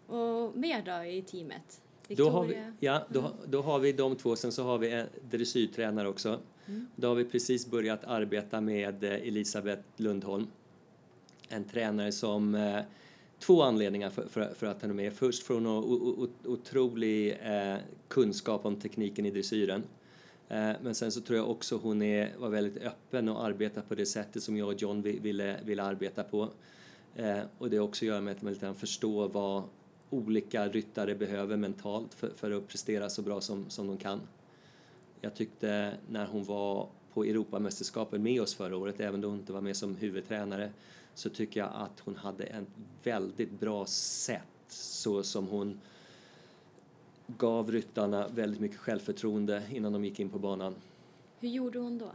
Och 0.06 0.56
mer 0.56 0.82
då 0.82 1.10
i 1.10 1.22
teamet? 1.22 1.80
Då 2.08 2.30
har, 2.30 2.44
vi, 2.44 2.56
ja, 2.80 3.06
då, 3.08 3.32
då 3.46 3.62
har 3.62 3.78
vi 3.78 3.92
de 3.92 4.16
två, 4.16 4.36
sen 4.36 4.52
så 4.52 4.64
har 4.64 4.78
vi 4.78 4.90
en 4.90 5.06
dressyrtränare 5.30 6.08
också. 6.08 6.40
Mm. 6.66 6.86
Då 6.96 7.08
har 7.08 7.14
vi 7.14 7.24
precis 7.24 7.66
börjat 7.66 8.04
arbeta 8.04 8.60
med 8.60 9.04
eh, 9.04 9.12
Elisabeth 9.12 9.82
Lundholm. 9.96 10.46
En 11.48 11.64
tränare 11.64 12.12
som 12.12 12.54
eh, 12.54 12.80
två 13.38 13.62
anledningar 13.62 14.10
för, 14.10 14.26
för, 14.28 14.54
för, 14.54 14.66
att 14.66 14.80
hon 14.82 14.90
är 14.90 14.94
med. 14.94 15.12
Först 15.12 15.42
från 15.42 15.66
otrolig 16.44 17.38
eh, 17.42 17.76
kunskap 18.08 18.66
om 18.66 18.76
tekniken 18.76 19.26
i 19.26 19.30
dressyren. 19.30 19.82
Men 20.80 20.94
sen 20.94 21.12
så 21.12 21.20
tror 21.20 21.38
jag 21.38 21.50
också 21.50 21.76
hon 21.82 22.02
är, 22.02 22.30
var 22.38 22.48
väldigt 22.48 22.82
öppen 22.82 23.28
och 23.28 23.44
arbetar 23.44 23.82
på 23.82 23.94
det 23.94 24.06
sättet 24.06 24.42
som 24.42 24.56
jag 24.56 24.68
och 24.68 24.82
John 24.82 25.02
ville, 25.02 25.56
ville 25.64 25.82
arbeta 25.82 26.22
på. 26.22 26.48
Eh, 27.16 27.40
och 27.58 27.70
det 27.70 27.80
också 27.80 28.04
gör 28.04 28.20
med 28.20 28.32
att 28.32 28.42
man 28.42 28.52
lite 28.52 28.74
förstår 28.74 29.28
vad 29.28 29.62
olika 30.14 30.68
ryttare 30.68 31.14
behöver 31.14 31.56
mentalt 31.56 32.14
för, 32.14 32.30
för 32.30 32.50
att 32.50 32.68
prestera 32.68 33.10
så 33.10 33.22
bra 33.22 33.40
som, 33.40 33.70
som 33.70 33.86
de 33.86 33.96
kan. 33.96 34.20
Jag 35.20 35.34
tyckte 35.34 35.94
när 36.08 36.26
hon 36.26 36.44
var 36.44 36.88
på 37.12 37.24
Europamästerskapen 37.24 38.22
med 38.22 38.42
oss 38.42 38.54
förra 38.54 38.76
året, 38.76 39.00
även 39.00 39.20
då 39.20 39.28
hon 39.28 39.38
inte 39.38 39.52
var 39.52 39.60
med 39.60 39.76
som 39.76 39.96
huvudtränare, 39.96 40.72
så 41.14 41.30
tycker 41.30 41.60
jag 41.60 41.70
att 41.74 42.00
hon 42.00 42.16
hade 42.16 42.44
en 42.44 42.66
väldigt 43.02 43.50
bra 43.50 43.86
sätt 43.86 44.42
så 44.68 45.22
som 45.22 45.46
hon 45.48 45.80
gav 47.26 47.72
ryttarna 47.72 48.28
väldigt 48.28 48.60
mycket 48.60 48.78
självförtroende 48.78 49.62
innan 49.70 49.92
de 49.92 50.04
gick 50.04 50.20
in 50.20 50.30
på 50.30 50.38
banan. 50.38 50.74
Hur 51.40 51.48
gjorde 51.48 51.78
hon 51.78 51.98
då? 51.98 52.10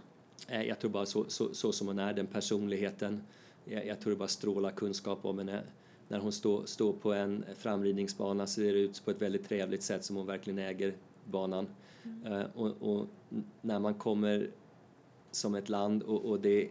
Eh, 0.47 0.63
jag 0.63 0.79
tror 0.79 0.91
bara 0.91 1.05
så, 1.05 1.25
så, 1.27 1.53
så 1.53 1.71
som 1.71 1.87
hon 1.87 1.99
är, 1.99 2.13
den 2.13 2.27
personligheten. 2.27 3.23
Jag, 3.65 3.85
jag 3.85 3.99
tror 3.99 4.11
det 4.11 4.17
bara 4.17 4.27
strålar 4.27 4.71
kunskap 4.71 5.25
om 5.25 5.37
henne. 5.37 5.61
När 6.09 6.19
hon 6.19 6.31
står, 6.31 6.65
står 6.65 6.93
på 6.93 7.13
en 7.13 7.45
framridningsbana 7.55 8.47
ser 8.47 8.73
det 8.73 8.79
ut 8.79 9.05
på 9.05 9.11
ett 9.11 9.21
väldigt 9.21 9.47
trevligt 9.47 9.83
sätt 9.83 10.05
som 10.05 10.15
hon 10.15 10.25
verkligen 10.25 10.59
äger 10.59 10.93
banan. 11.25 11.67
Mm. 12.03 12.33
Uh, 12.33 12.45
och, 12.55 12.73
och, 12.79 13.07
när 13.61 13.79
man 13.79 13.93
kommer 13.93 14.49
som 15.31 15.55
ett 15.55 15.69
land 15.69 16.03
och, 16.03 16.25
och 16.25 16.39
det 16.39 16.63
är 16.63 16.69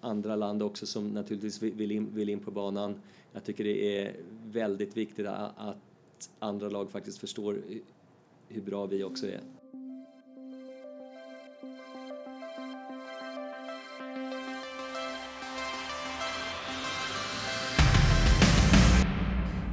andra 0.00 0.36
land 0.36 0.62
också 0.62 0.86
som 0.86 1.08
naturligtvis 1.08 1.62
vill 1.62 1.90
in, 1.90 2.14
vill 2.14 2.28
in 2.28 2.40
på 2.40 2.50
banan. 2.50 3.00
Jag 3.32 3.44
tycker 3.44 3.64
det 3.64 3.98
är 3.98 4.16
väldigt 4.44 4.96
viktigt 4.96 5.26
att 5.26 5.88
andra 6.38 6.68
lag 6.68 6.90
faktiskt 6.90 7.18
förstår 7.18 7.58
hur 8.48 8.62
bra 8.62 8.86
vi 8.86 9.04
också 9.04 9.26
är. 9.26 9.40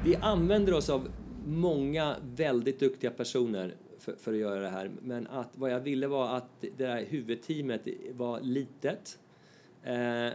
Vi 0.06 0.16
använder 0.16 0.74
oss 0.74 0.90
av 0.90 1.12
många 1.46 2.16
väldigt 2.36 2.80
duktiga 2.80 3.12
personer 3.12 3.76
för, 4.00 4.16
för, 4.16 4.34
att 4.34 4.40
göra 4.40 4.60
det 4.60 4.70
här. 4.70 4.92
Men 5.02 5.28
att 5.28 5.50
vad 5.54 5.72
jag 5.72 5.80
ville 5.80 6.08
var 6.08 6.38
att 6.38 6.66
det 6.78 6.88
här 6.88 7.06
huvudteamet 7.10 7.82
var 8.14 8.42
litet. 8.42 9.20
Eh, 9.84 10.30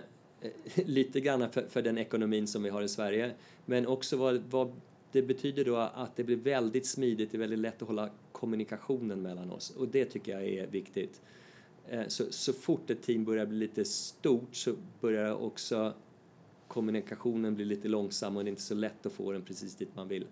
lite 0.84 1.20
grann 1.20 1.50
för, 1.50 1.62
för, 1.62 1.82
den 1.82 1.98
ekonomin 1.98 2.46
som 2.46 2.62
vi 2.62 2.70
har 2.70 2.82
i 2.82 2.88
Sverige. 2.88 3.32
Men 3.64 3.86
också 3.86 4.16
vad, 4.16 4.42
vad 4.50 4.72
det 5.12 5.22
betyder 5.22 5.64
då 5.64 5.76
att 5.76 6.16
det 6.16 6.24
blir 6.24 6.36
väldigt 6.36 6.86
smidigt, 6.86 7.30
det 7.30 7.36
är 7.36 7.40
väldigt 7.40 7.58
lätt 7.58 7.82
att 7.82 7.88
hålla 7.88 8.10
kommunikationen 8.32 9.22
mellan 9.22 9.50
oss. 9.50 9.70
Och 9.70 9.88
det 9.88 10.04
tycker 10.04 10.32
jag 10.32 10.44
är 10.44 10.66
viktigt. 10.66 11.20
Eh, 11.88 12.06
så, 12.08 12.24
så 12.30 12.52
fort 12.52 12.90
ett 12.90 13.02
team 13.02 13.24
börjar 13.24 13.46
bli 13.46 13.58
lite 13.58 13.84
stort 13.84 14.56
så 14.56 14.74
börjar 15.00 15.34
också 15.34 15.94
kommunikationen 16.68 17.54
blir 17.54 17.66
lite 17.66 17.88
långsam 17.88 18.36
och 18.36 18.44
det 18.44 18.48
är 18.48 18.50
inte 18.50 18.62
så 18.62 18.74
lätt 18.74 19.06
att 19.06 19.12
få 19.12 19.32
den 19.32 19.42
precis 19.42 19.74
dit 19.74 19.88
man 19.94 20.08
vill. 20.08 20.26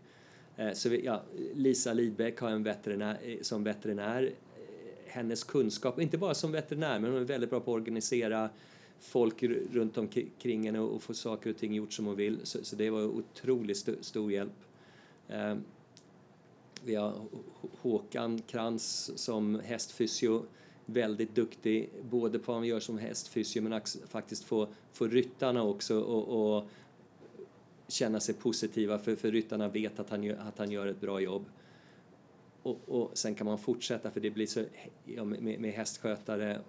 Eh, 0.56 0.72
så 0.72 0.88
vi, 0.88 1.04
ja, 1.04 1.22
Lisa 1.54 1.92
Lidbeck 1.92 2.40
har 2.40 2.50
en 2.50 2.62
veterinär, 2.62 3.18
eh, 3.22 3.36
som 3.42 3.64
veterinär. 3.64 4.22
Eh, 4.22 4.30
hennes 5.06 5.44
kunskap, 5.44 6.00
inte 6.00 6.18
bara 6.18 6.34
som 6.34 6.52
veterinär, 6.52 6.98
men 6.98 7.12
hon 7.12 7.20
är 7.20 7.24
väldigt 7.24 7.50
bra 7.50 7.60
på 7.60 7.70
att 7.70 7.80
organisera 7.80 8.50
folk 9.00 9.42
runt 9.72 9.98
omkring 9.98 10.66
henne 10.66 10.80
och 10.80 11.02
få 11.02 11.14
saker 11.14 11.50
och 11.50 11.56
ting 11.56 11.74
gjort 11.74 11.92
som 11.92 12.06
hon 12.06 12.16
vill. 12.16 12.38
Så, 12.42 12.64
så 12.64 12.76
det 12.76 12.90
var 12.90 13.02
otroligt 13.02 13.76
st 13.76 13.92
stor 14.00 14.32
hjälp. 14.32 14.52
Vi 16.84 16.94
har 16.94 17.14
Håkan 17.80 18.38
Krantz 18.38 19.10
som 19.16 19.60
hästfysio, 19.64 20.42
väldigt 20.86 21.34
duktig 21.34 21.90
både 22.10 22.38
på 22.38 22.52
vad 22.52 22.60
han 22.60 22.66
gör 22.66 22.80
som 22.80 22.98
hästfysio 22.98 23.60
men 23.60 23.80
faktiskt 24.06 24.44
få, 24.44 24.68
få 24.92 25.06
ryttarna 25.06 25.62
också 25.62 26.00
och, 26.00 26.56
och 26.56 26.64
känna 27.88 28.20
sig 28.20 28.34
positiva 28.34 28.98
för, 28.98 29.16
för 29.16 29.30
ryttarna 29.30 29.68
vet 29.68 30.00
att 30.00 30.10
han, 30.10 30.30
att 30.30 30.58
han 30.58 30.70
gör 30.70 30.86
ett 30.86 31.00
bra 31.00 31.20
jobb. 31.20 31.44
Och, 32.62 32.80
och 32.86 33.18
sen 33.18 33.34
kan 33.34 33.46
man 33.46 33.58
fortsätta 33.58 34.10
för 34.10 34.20
det 34.20 34.30
blir 34.30 34.46
så, 34.46 34.64
ja, 35.04 35.24
med, 35.24 35.60
med 35.60 35.72
hästskötare 35.72 36.60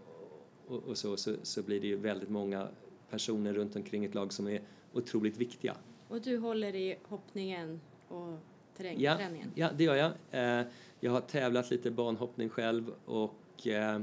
och, 0.67 0.83
och 0.83 0.97
så, 0.97 1.17
så, 1.17 1.35
så, 1.43 1.63
blir 1.63 1.81
det 1.81 1.87
ju 1.87 1.95
väldigt 1.95 2.29
många 2.29 2.67
personer 3.09 3.53
runt 3.53 3.75
omkring 3.75 4.05
ett 4.05 4.15
lag 4.15 4.33
som 4.33 4.47
är 4.47 4.61
otroligt 4.93 5.37
viktiga. 5.37 5.75
Och 6.07 6.21
du 6.21 6.37
håller 6.37 6.75
i 6.75 6.97
hoppningen 7.03 7.81
och 8.07 8.37
terrängträningen? 8.77 9.51
Ja, 9.55 9.67
ja, 9.67 9.69
det 9.77 9.83
gör 9.83 9.95
jag. 9.95 10.11
Eh, 10.31 10.65
jag 10.99 11.11
har 11.11 11.21
tävlat 11.21 11.71
lite 11.71 11.91
banhoppning 11.91 12.49
själv 12.49 12.91
och 13.05 13.33
eh, 13.63 13.99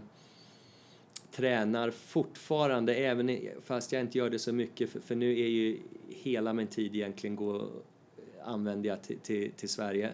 tränar 1.32 1.90
fortfarande, 1.90 2.94
även 2.94 3.38
fast 3.64 3.92
jag 3.92 4.00
inte 4.00 4.18
gör 4.18 4.30
det 4.30 4.38
så 4.38 4.52
mycket, 4.52 4.90
för, 4.90 5.00
för 5.00 5.14
nu 5.14 5.40
är 5.40 5.48
ju 5.48 5.78
hela 6.08 6.52
min 6.52 6.66
tid 6.66 6.94
egentligen 6.94 7.36
gå, 7.36 7.68
använder 8.44 8.88
jag 8.88 9.02
till, 9.02 9.18
till, 9.18 9.52
till 9.52 9.68
Sverige. 9.68 10.10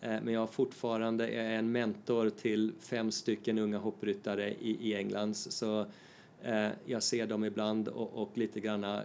Eh, 0.00 0.16
men 0.22 0.28
jag 0.28 0.40
har 0.40 0.46
fortfarande 0.46 1.28
är 1.28 1.50
en 1.50 1.72
mentor 1.72 2.30
till 2.30 2.72
fem 2.80 3.10
stycken 3.10 3.58
unga 3.58 3.78
hoppryttare 3.78 4.54
i, 4.60 4.90
i 4.90 4.94
England. 4.94 5.36
Så 5.36 5.86
eh, 6.42 6.68
jag 6.84 7.02
ser 7.02 7.26
dem 7.26 7.44
ibland 7.44 7.88
och, 7.88 8.22
och 8.22 8.38
lite 8.38 8.60
grann 8.60 9.00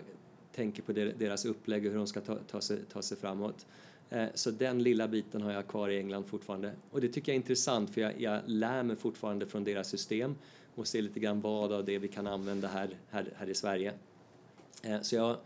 tänker 0.55 0.83
på 0.83 0.91
deras 0.93 1.45
upplägg 1.45 1.85
och 1.85 1.91
hur 1.91 1.97
de 1.97 2.07
ska 2.07 2.21
ta, 2.21 2.35
ta, 2.35 2.61
sig, 2.61 2.79
ta 2.91 3.01
sig 3.01 3.17
framåt. 3.17 3.65
Eh, 4.10 4.28
så 4.34 4.52
den 4.52 4.84
lilla 4.84 5.08
biten 5.08 5.41
har 5.41 5.52
jag 5.52 5.67
kvar 5.67 5.89
i 5.89 5.98
England 5.98 6.24
fortfarande. 6.24 6.72
Och 6.91 7.02
det 7.02 7.08
tycker 7.08 7.32
jag 7.32 7.34
är 7.34 7.39
intressant 7.39 7.93
för 7.93 8.02
jag, 8.02 8.22
jag 8.22 8.41
lär 8.45 8.84
mig 8.84 8.95
fortfarande 8.95 9.45
från 9.45 9.63
deras 9.63 9.89
system 9.89 10.36
och 10.76 10.88
ser 10.88 11.02
lite 11.02 11.19
grann 11.19 11.41
vad 11.41 11.74
av 11.74 11.86
det 11.86 12.00
vi 12.00 12.08
kan 12.08 12.28
använda 12.28 12.67
här, 12.67 12.89
här, 13.10 13.26
här 13.36 13.50
i 13.50 13.56
Sverige. 13.56 13.93
Eh, 14.84 15.02
så 15.02 15.15
jag 15.15 15.38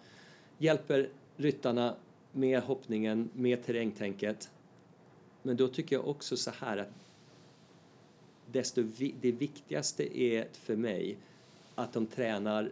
hjälper 0.57 1.09
ryttarna 1.37 1.95
med 2.31 2.61
hoppningen, 2.61 3.29
med 3.33 3.65
terrängtänket 3.65 4.49
men 5.43 5.57
då 5.57 5.67
tycker 5.67 5.95
jag 5.95 6.07
också 6.07 6.37
så 6.37 6.51
här 6.51 6.77
att 6.77 6.89
desto 8.51 8.81
vi, 8.97 9.15
det 9.21 9.31
viktigaste 9.31 10.19
är 10.19 10.47
för 10.51 10.75
mig 10.75 11.17
att 11.75 11.93
de 11.93 12.05
tränar 12.05 12.71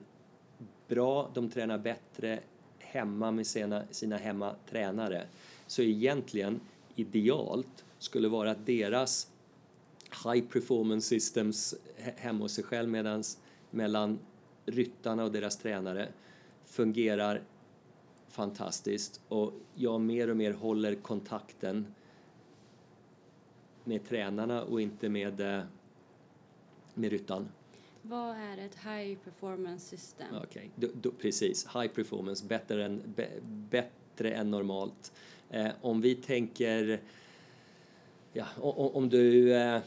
bra, 0.87 1.31
de 1.33 1.49
tränar 1.49 1.77
bättre 1.77 2.39
hemma 2.79 3.31
med 3.31 3.47
sina, 3.47 3.83
sina 3.91 4.17
hemmatränare. 4.17 5.25
Så 5.71 5.81
egentligen 5.81 6.59
idealt 6.95 7.85
skulle 7.99 8.27
vara 8.27 8.51
att 8.51 8.65
deras 8.65 9.31
high 10.25 10.47
performance 10.47 11.07
systems 11.07 11.75
hemma 11.97 12.43
hos 12.43 12.53
sig 12.53 12.63
själv 12.63 12.89
medans 12.89 13.39
mellan 13.69 14.19
ryttarna 14.65 15.23
och 15.23 15.31
deras 15.31 15.57
tränare 15.57 16.09
fungerar 16.65 17.43
fantastiskt 18.27 19.21
och 19.27 19.53
jag 19.75 20.01
mer 20.01 20.29
och 20.29 20.37
mer 20.37 20.53
håller 20.53 20.95
kontakten 20.95 21.93
med 23.83 24.07
tränarna 24.07 24.63
och 24.63 24.81
inte 24.81 25.09
med, 25.09 25.41
eh, 25.41 25.63
med 26.93 27.11
ryttaren. 27.11 27.47
Vad 28.01 28.35
är 28.35 28.57
ett 28.57 28.75
high 28.75 29.19
performance 29.23 29.97
system? 29.97 30.35
Okay. 30.35 30.69
precis. 31.19 31.65
High 31.65 31.87
performance, 31.87 32.45
bättre 32.45 32.85
än, 32.85 33.15
bättre 33.69 34.31
än 34.31 34.51
normalt. 34.51 35.11
Eh, 35.51 35.71
om 35.81 36.01
vi 36.01 36.15
tänker, 36.15 36.99
ja, 38.33 38.45
om, 38.59 38.87
om 38.87 39.09
du 39.09 39.53
eh, 39.53 39.79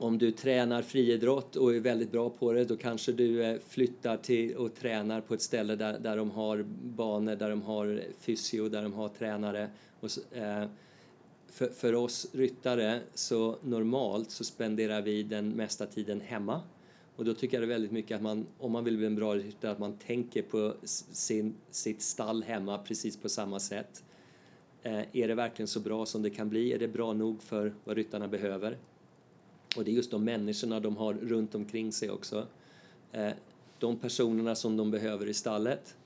om 0.00 0.18
du 0.18 0.30
tränar 0.30 0.82
friidrott 0.82 1.56
och 1.56 1.74
är 1.74 1.80
väldigt 1.80 2.12
bra 2.12 2.30
på 2.30 2.52
det 2.52 2.64
då 2.64 2.76
kanske 2.76 3.12
du 3.12 3.44
eh, 3.44 3.58
flyttar 3.68 4.16
till 4.16 4.56
och 4.56 4.74
tränar 4.74 5.20
på 5.20 5.34
ett 5.34 5.42
ställe 5.42 5.76
där, 5.76 5.98
där 5.98 6.16
de 6.16 6.30
har 6.30 6.62
banor, 6.82 7.36
där 7.36 7.50
de 7.50 7.62
har 7.62 8.02
fysio, 8.20 8.68
där 8.68 8.82
de 8.82 8.92
har 8.92 9.08
tränare. 9.08 9.70
Och 10.00 10.10
så, 10.10 10.20
eh, 10.32 10.64
för, 11.48 11.68
för 11.68 11.94
oss 11.94 12.26
ryttare 12.32 13.00
så 13.14 13.58
normalt 13.62 14.30
så 14.30 14.44
spenderar 14.44 15.02
vi 15.02 15.22
den 15.22 15.48
mesta 15.48 15.86
tiden 15.86 16.20
hemma. 16.20 16.60
Och 17.16 17.24
då 17.24 17.34
tycker 17.34 17.56
jag 17.56 17.62
det 17.62 17.72
är 17.72 17.74
väldigt 17.74 17.92
mycket 17.92 18.16
att 18.16 18.22
man, 18.22 18.46
om 18.58 18.72
man 18.72 18.84
vill 18.84 18.96
bli 18.96 19.06
en 19.06 19.16
bra 19.16 19.34
ryttare, 19.34 19.72
att 19.72 19.78
man 19.78 19.96
tänker 19.96 20.42
på 20.42 20.74
sin, 20.82 21.54
sitt 21.70 22.02
stall 22.02 22.42
hemma 22.42 22.78
precis 22.78 23.16
på 23.16 23.28
samma 23.28 23.60
sätt. 23.60 24.04
Eh, 24.82 25.16
är 25.16 25.28
det 25.28 25.34
verkligen 25.34 25.68
så 25.68 25.80
bra 25.80 26.06
som 26.06 26.22
det 26.22 26.30
kan 26.30 26.48
bli? 26.48 26.72
Är 26.72 26.78
det 26.78 26.88
bra 26.88 27.12
nog 27.12 27.42
för 27.42 27.74
vad 27.84 27.96
ryttarna 27.96 28.28
behöver? 28.28 28.78
Och 29.76 29.84
det 29.84 29.90
är 29.90 29.92
just 29.92 30.10
de 30.10 30.24
människorna 30.24 30.80
de 30.80 30.96
har 30.96 31.14
runt 31.14 31.54
omkring 31.54 31.92
sig 31.92 32.10
också. 32.10 32.46
Eh, 33.12 33.32
de 33.78 33.96
personerna 33.96 34.54
som 34.54 34.76
de 34.76 34.90
behöver 34.90 35.26
i 35.26 35.34
stallet, 35.34 35.96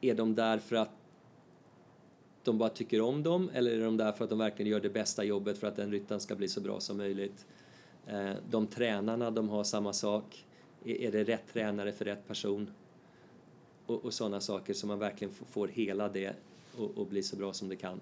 är 0.00 0.14
de 0.14 0.34
där 0.34 0.58
för 0.58 0.76
att 0.76 0.90
de 2.42 2.58
bara 2.58 2.68
tycker 2.68 3.00
om 3.00 3.22
dem 3.22 3.50
eller 3.54 3.70
är 3.70 3.84
de 3.84 3.96
där 3.96 4.12
för 4.12 4.24
att 4.24 4.30
de 4.30 4.38
verkligen 4.38 4.70
gör 4.70 4.80
det 4.80 4.90
bästa 4.90 5.24
jobbet 5.24 5.58
för 5.58 5.66
att 5.66 5.76
den 5.76 5.90
ryttaren 5.90 6.20
ska 6.20 6.34
bli 6.34 6.48
så 6.48 6.60
bra 6.60 6.80
som 6.80 6.96
möjligt? 6.96 7.46
Eh, 8.06 8.32
de 8.50 8.66
tränarna, 8.66 9.30
de 9.30 9.48
har 9.48 9.64
samma 9.64 9.92
sak. 9.92 10.44
Är 10.84 11.12
det 11.12 11.24
rätt 11.24 11.52
tränare 11.52 11.92
för 11.92 12.04
rätt 12.04 12.28
person? 12.28 12.70
Och, 13.86 14.04
och 14.04 14.14
sådana 14.14 14.40
saker 14.40 14.74
så 14.74 14.86
man 14.86 14.98
verkligen 14.98 15.34
får 15.34 15.68
hela 15.68 16.08
det 16.08 16.36
och, 16.78 16.98
och 16.98 17.06
bli 17.06 17.22
så 17.22 17.36
bra 17.36 17.52
som 17.52 17.68
det 17.68 17.76
kan. 17.76 18.00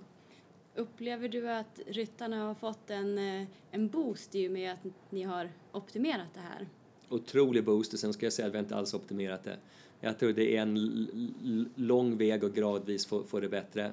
Upplever 0.74 1.28
du 1.28 1.50
att 1.50 1.80
ryttarna 1.86 2.46
har 2.46 2.54
fått 2.54 2.90
en, 2.90 3.18
eh, 3.18 3.46
en 3.70 3.88
boost 3.88 4.34
i 4.34 4.48
och 4.48 4.52
med 4.52 4.72
att 4.72 4.92
ni 5.10 5.22
har 5.22 5.50
optimerat 5.72 6.34
det 6.34 6.40
här? 6.40 6.68
Otrolig 7.08 7.64
boost 7.64 7.92
och 7.92 7.98
sen 7.98 8.12
ska 8.12 8.26
jag 8.26 8.32
säga 8.32 8.48
att 8.48 8.54
vi 8.54 8.58
inte 8.58 8.76
alls 8.76 8.94
optimerat 8.94 9.44
det. 9.44 9.56
Jag 10.00 10.18
tror 10.18 10.32
det 10.32 10.56
är 10.56 10.62
en 10.62 11.70
lång 11.74 12.16
väg 12.16 12.44
och 12.44 12.54
gradvis 12.54 13.06
få, 13.06 13.22
få 13.22 13.40
det 13.40 13.48
bättre. 13.48 13.92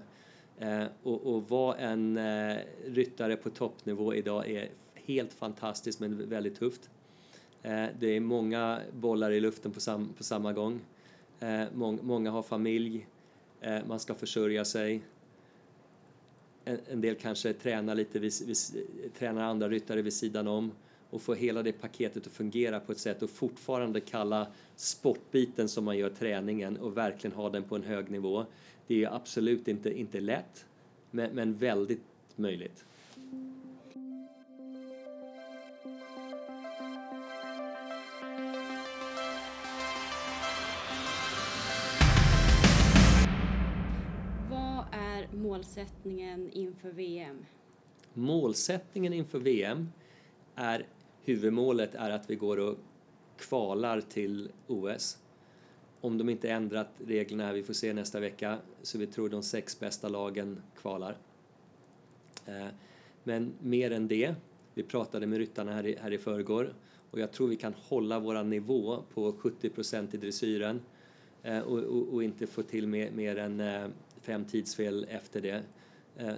Eh, 0.58 0.84
och, 1.04 1.36
och 1.36 1.50
vara 1.50 1.78
en 1.78 2.18
eh, 2.18 2.58
ryttare 2.86 3.36
på 3.36 3.50
toppnivå 3.50 4.14
idag 4.14 4.50
är 4.50 4.70
helt 4.94 5.34
fantastiskt 5.34 6.00
men 6.00 6.30
väldigt 6.30 6.60
tufft. 6.60 6.90
Eh, 7.62 7.86
det 8.00 8.08
är 8.08 8.20
många 8.20 8.80
bollar 8.94 9.32
i 9.32 9.40
luften 9.40 9.72
på, 9.72 9.80
sam, 9.80 10.14
på 10.18 10.24
samma 10.24 10.54
gång. 10.54 10.80
Eh, 11.40 11.64
mång, 11.74 12.00
många 12.04 12.32
har 12.32 12.44
familj, 12.44 13.08
Eh, 13.62 13.80
man 13.88 14.00
ska 14.00 14.14
försörja 14.16 14.66
sig. 14.66 15.02
En, 16.66 16.80
en 16.88 17.02
del 17.02 17.16
kanske 17.16 17.54
tränar 17.54 17.96
lite, 17.96 18.20
vid, 18.20 18.34
vid, 18.46 18.58
tränar 19.18 19.44
andra 19.44 19.70
ryttare 19.70 20.02
vid 20.02 20.14
sidan 20.14 20.48
om 20.48 20.72
och 21.10 21.22
få 21.22 21.34
hela 21.34 21.64
det 21.64 21.72
paketet 21.72 22.28
att 22.28 22.34
fungera 22.34 22.80
på 22.80 22.92
ett 22.92 22.98
sätt 23.00 23.22
och 23.22 23.30
fortfarande 23.30 24.00
kalla 24.00 24.48
sportbiten 24.76 25.70
som 25.70 25.86
man 25.86 25.98
gör 25.98 26.10
träningen 26.10 26.78
och 26.78 26.98
verkligen 26.98 27.36
ha 27.36 27.50
den 27.50 27.64
på 27.64 27.76
en 27.76 27.84
hög 27.84 28.12
nivå. 28.12 28.46
Det 28.88 29.04
är 29.04 29.16
absolut 29.16 29.68
inte, 29.68 30.00
inte 30.00 30.20
lätt, 30.20 30.66
men, 31.12 31.36
men 31.36 31.56
väldigt 31.56 32.04
möjligt. 32.36 32.86
Målsättningen 45.60 46.50
inför 46.52 46.92
VM? 46.92 47.46
Målsättningen 48.14 49.14
inför 49.14 49.40
VM 49.40 49.92
är 50.56 50.88
huvudmålet 51.24 51.96
är 51.96 52.10
att 52.10 52.30
vi 52.30 52.36
går 52.36 52.60
och 52.60 52.78
kvalar 53.38 54.02
till 54.02 54.52
OS. 54.68 55.18
Om 56.02 56.18
de 56.18 56.30
inte 56.30 56.50
ändrat 56.50 56.90
reglerna, 56.98 57.54
vi 57.54 57.64
får 57.64 57.74
se 57.74 57.94
nästa 57.94 58.20
vecka, 58.20 58.58
så 58.82 58.98
vi 58.98 59.08
tror 59.08 59.30
de 59.30 59.44
sex 59.44 59.80
bästa 59.80 60.10
lagen 60.10 60.62
kvalar. 60.82 61.18
Eh, 62.46 62.68
men 63.24 63.54
mer 63.60 63.92
än 63.92 64.08
det, 64.08 64.36
vi 64.74 64.84
pratade 64.84 65.28
med 65.28 65.40
ryttarna 65.40 65.74
här 65.74 65.86
i, 65.86 65.98
här 66.02 66.14
i 66.14 66.18
förrgår 66.18 66.74
och 67.12 67.20
jag 67.20 67.32
tror 67.32 67.48
vi 67.48 67.56
kan 67.56 67.74
hålla 67.74 68.20
vår 68.20 68.44
nivå 68.44 69.04
på 69.14 69.34
70 69.34 69.72
i 70.14 70.18
dressyren 70.18 70.82
eh, 71.44 71.60
och, 71.60 71.80
och, 71.80 72.14
och, 72.14 72.24
inte 72.24 72.48
få 72.48 72.64
till 72.64 72.88
mer, 72.88 73.12
mer 73.12 73.36
än 73.36 73.60
eh, 73.60 73.88
fem 74.30 74.46
tidsfel 74.46 75.08
efter 75.10 75.42
det. 75.42 75.64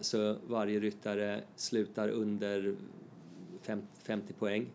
Så 0.02 0.36
varje 0.48 0.80
ryttare 0.80 1.42
slutar 1.56 2.10
under 2.10 2.76
50 4.04 4.34
poäng. 4.34 4.68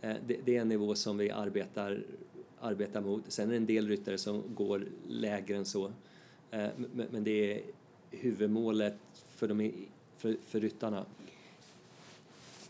Eh, 0.00 0.16
det 0.26 0.56
är 0.56 0.60
en 0.60 0.68
nivå 0.68 0.94
som 0.94 1.18
vi 1.18 1.30
arbetar, 1.30 2.02
arbetar 2.60 3.00
mot. 3.00 3.22
Sen 3.28 3.48
är 3.48 3.50
det 3.50 3.56
en 3.56 3.66
del 3.66 3.88
ryttare 3.88 4.18
som 4.18 4.42
går 4.54 4.86
lägre 5.08 5.56
än 5.56 5.64
så. 5.64 5.92
Eh, 6.50 6.68
men 7.10 7.24
det 7.24 7.52
är 7.52 7.62
huvudmålet 8.10 8.98
för, 9.28 9.48
de, 9.48 9.72
för, 10.16 10.36
för 10.46 10.60
ryttarna. 10.60 11.06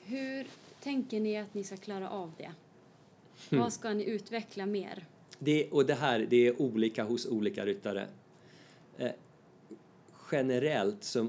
Hur 0.05 0.47
tänker 0.81 1.21
ni 1.21 1.39
att 1.39 1.55
ni 1.55 1.65
ska 1.65 1.77
klara 1.77 2.11
av 2.11 2.33
det? 2.39 2.53
Mm. 3.51 3.63
Vad 3.63 3.73
ska 3.73 3.95
ni 3.95 4.05
utveckla 4.05 4.67
mer? 4.67 5.07
Det, 5.39 5.71
och 5.71 5.87
det 5.87 5.95
här 5.95 6.27
det 6.31 6.47
är 6.47 6.63
olika 6.63 7.05
hos 7.05 7.27
olika 7.27 7.67
ryttare. 7.67 8.07
Generellt 10.35 11.05
så, 11.05 11.27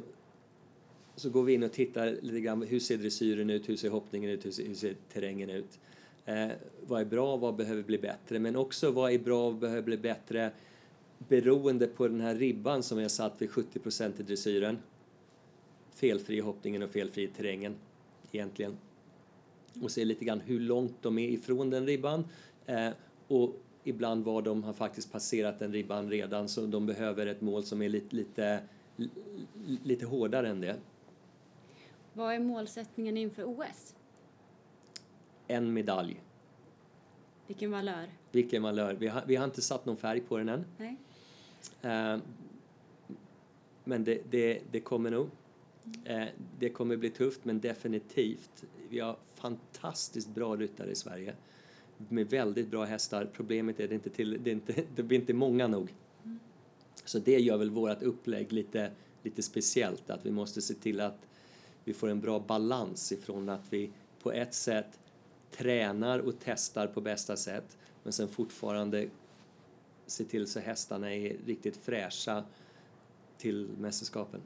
så 1.15 1.29
går 1.29 1.43
vi 1.43 1.53
in 1.53 1.63
och 1.63 1.71
tittar 1.71 2.17
lite 2.21 2.39
grann 2.39 2.63
hur 2.63 2.79
ser 2.79 2.97
dressyren 2.97 3.49
ut, 3.49 3.69
hur 3.69 3.75
ser 3.75 3.89
hoppningen 3.89 4.29
ut, 4.29 4.45
hur 4.45 4.51
ser, 4.51 4.67
hur 4.67 4.75
ser 4.75 4.95
terrängen 5.13 5.49
ut. 5.49 5.79
Eh, 6.25 6.47
vad 6.87 7.01
är 7.01 7.05
bra, 7.05 7.37
vad 7.37 7.55
behöver 7.55 7.83
bli 7.83 7.97
bättre? 7.97 8.39
Men 8.39 8.55
också 8.55 8.91
vad 8.91 9.11
är 9.11 9.19
bra, 9.19 9.49
vad 9.49 9.59
behöver 9.59 9.81
bli 9.81 9.97
bättre 9.97 10.51
beroende 11.17 11.87
på 11.87 12.07
den 12.07 12.21
här 12.21 12.35
ribban 12.35 12.83
som 12.83 12.99
jag 12.99 13.11
satt 13.11 13.41
vid 13.41 13.49
70 13.49 13.79
i 14.19 14.23
dressyren. 14.23 14.77
Felfri 15.95 16.39
hoppningen 16.39 16.83
och 16.83 16.89
felfri 16.89 17.27
terrängen 17.27 17.75
egentligen. 18.31 18.77
Och 19.81 19.91
se 19.91 20.05
lite 20.05 20.25
grann 20.25 20.39
hur 20.39 20.59
långt 20.59 20.95
de 21.01 21.17
är 21.17 21.29
ifrån 21.29 21.69
den 21.69 21.85
ribban 21.85 22.25
eh, 22.65 22.89
och 23.27 23.55
ibland 23.83 24.23
var 24.23 24.41
de 24.41 24.63
har 24.63 24.73
faktiskt 24.73 25.11
passerat 25.11 25.59
den 25.59 25.73
ribban 25.73 26.09
redan 26.09 26.49
så 26.49 26.65
de 26.65 26.85
behöver 26.85 27.27
ett 27.27 27.41
mål 27.41 27.63
som 27.63 27.81
är 27.81 27.89
lite, 27.89 28.15
lite, 28.15 28.59
lite 29.84 30.05
hårdare 30.05 30.49
än 30.49 30.62
det. 30.62 30.75
Vad 32.13 32.34
är 32.34 32.39
målsättningen 32.39 33.17
inför 33.17 33.43
OS? 33.43 33.95
en 35.47 35.73
medalj. 35.73 36.21
Vilken 37.47 37.71
valör? 37.71 38.10
Vilken 38.31 38.63
valör. 38.63 38.93
Vi 38.93 39.08
har, 39.08 39.23
vi 39.27 39.36
har 39.36 39.45
inte 39.45 39.62
satt 39.62 39.86
någon 39.86 39.97
färg 39.97 40.21
på 40.21 40.38
den 40.38 40.49
än. 40.49 40.65
Nej. 40.77 40.97
Uh, 41.86 42.21
men 43.84 44.03
det, 44.03 44.21
det, 44.29 44.62
det 44.71 44.79
kommer 44.79 45.12
nog. 45.12 45.29
Uh, 46.10 46.25
det 46.60 46.69
kommer 46.69 46.97
bli 46.97 47.10
tufft, 47.10 47.45
men 47.45 47.60
definitivt. 47.60 48.63
Vi 48.89 48.99
har 48.99 49.17
fantastiskt 49.34 50.29
bra 50.29 50.55
ryttare 50.55 50.91
i 50.91 50.95
Sverige 50.95 51.34
med 51.97 52.29
väldigt 52.29 52.67
bra 52.67 52.86
hästar. 52.86 53.29
Problemet 53.34 53.79
är 53.79 53.84
att 53.84 53.89
det 53.89 53.95
inte, 53.95 54.10
till, 54.10 54.43
det, 54.43 54.51
inte, 54.51 54.84
det 54.95 55.03
blir 55.03 55.19
inte 55.19 55.34
många 55.34 55.67
nog. 55.67 55.93
Så 57.05 57.19
det 57.19 57.39
gör 57.39 57.57
väl 57.57 57.69
vårt 57.69 58.01
upplägg 58.01 58.53
lite, 58.53 58.91
lite 59.23 59.41
speciellt, 59.41 60.09
att 60.09 60.25
vi 60.25 60.31
måste 60.31 60.61
se 60.61 60.73
till 60.73 61.01
att 61.01 61.27
vi 61.83 61.93
får 61.93 62.09
en 62.09 62.19
bra 62.19 62.39
balans 62.39 63.11
ifrån 63.11 63.49
att 63.49 63.65
vi 63.69 63.91
på 64.23 64.31
ett 64.31 64.53
sätt 64.53 64.99
tränar 65.51 66.19
och 66.19 66.33
testar 66.43 66.87
på 66.87 67.01
bästa 67.01 67.35
sätt 67.35 67.77
men 68.03 68.13
sen 68.13 68.27
fortfarande 68.27 69.07
se 70.05 70.23
till 70.23 70.47
så 70.47 70.59
hästarna 70.59 71.13
är 71.13 71.37
riktigt 71.45 71.77
fräscha 71.77 72.43
till 73.37 73.69
mästerskapen. 73.79 74.41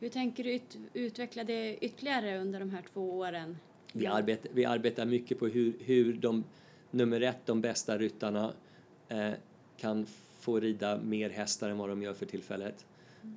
Hur 0.00 0.08
tänker 0.08 0.44
du 0.44 0.52
ut 0.52 0.76
utveckla 0.92 1.44
det 1.44 1.76
ytterligare 1.80 2.38
under 2.38 2.60
de 2.60 2.70
här 2.70 2.84
två 2.92 3.18
åren? 3.18 3.58
Vi 3.92 4.06
arbetar, 4.06 4.50
vi 4.54 4.64
arbetar 4.64 5.06
mycket 5.06 5.38
på 5.38 5.46
hur, 5.46 5.72
hur 5.80 6.12
de, 6.12 6.44
nummer 6.90 7.20
ett, 7.20 7.46
de 7.46 7.60
bästa 7.60 7.98
ryttarna 7.98 8.52
eh, 9.08 9.32
kan 9.76 10.06
få 10.44 10.60
rida 10.60 11.00
mer 11.00 11.30
hästar 11.30 11.70
än 11.70 11.78
vad 11.78 11.88
de 11.88 12.02
gör 12.02 12.14
för 12.14 12.26
tillfället. 12.26 12.86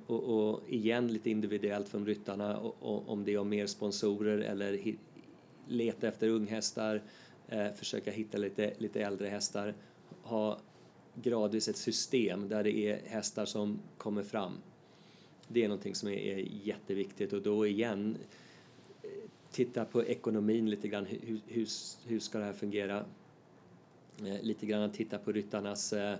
Och, 0.06 0.22
och, 0.22 0.60
igen 0.68 1.12
lite 1.12 1.30
individuellt 1.30 1.88
från 1.88 2.06
ryttarna 2.06 2.58
och, 2.58 2.76
och, 2.80 3.08
om 3.08 3.24
det 3.24 3.34
är 3.34 3.44
mer 3.44 3.66
sponsorer 3.66 4.38
eller 4.38 4.96
leta 5.68 6.08
efter 6.08 6.28
unghästar, 6.28 7.02
eh, 7.48 7.72
försöka 7.72 8.10
hitta 8.10 8.38
lite, 8.38 8.74
lite 8.78 9.02
äldre 9.02 9.28
hästar, 9.28 9.74
ha 10.22 10.58
gradvis 11.14 11.68
ett 11.68 11.76
system 11.76 12.48
där 12.48 12.64
det 12.64 12.78
är 12.78 13.00
hästar 13.06 13.44
som 13.44 13.78
kommer 13.98 14.22
fram. 14.22 14.52
Det 15.48 15.64
är 15.64 15.68
någonting 15.68 15.94
som 15.94 16.08
är, 16.08 16.16
är 16.16 16.48
jätteviktigt 16.62 17.32
och 17.32 17.42
då 17.42 17.66
igen 17.66 18.16
eh, 19.02 19.10
titta 19.50 19.84
på 19.84 20.04
ekonomin 20.04 20.70
lite 20.70 20.88
grann, 20.88 21.06
hur, 21.06 21.40
hur, 21.46 21.68
hur 22.06 22.20
ska 22.20 22.38
det 22.38 22.44
här 22.44 22.52
fungera? 22.52 23.04
Eh, 24.26 24.42
lite 24.42 24.66
grann 24.66 24.92
titta 24.92 25.18
på 25.18 25.32
ryttarnas 25.32 25.92
eh, 25.92 26.18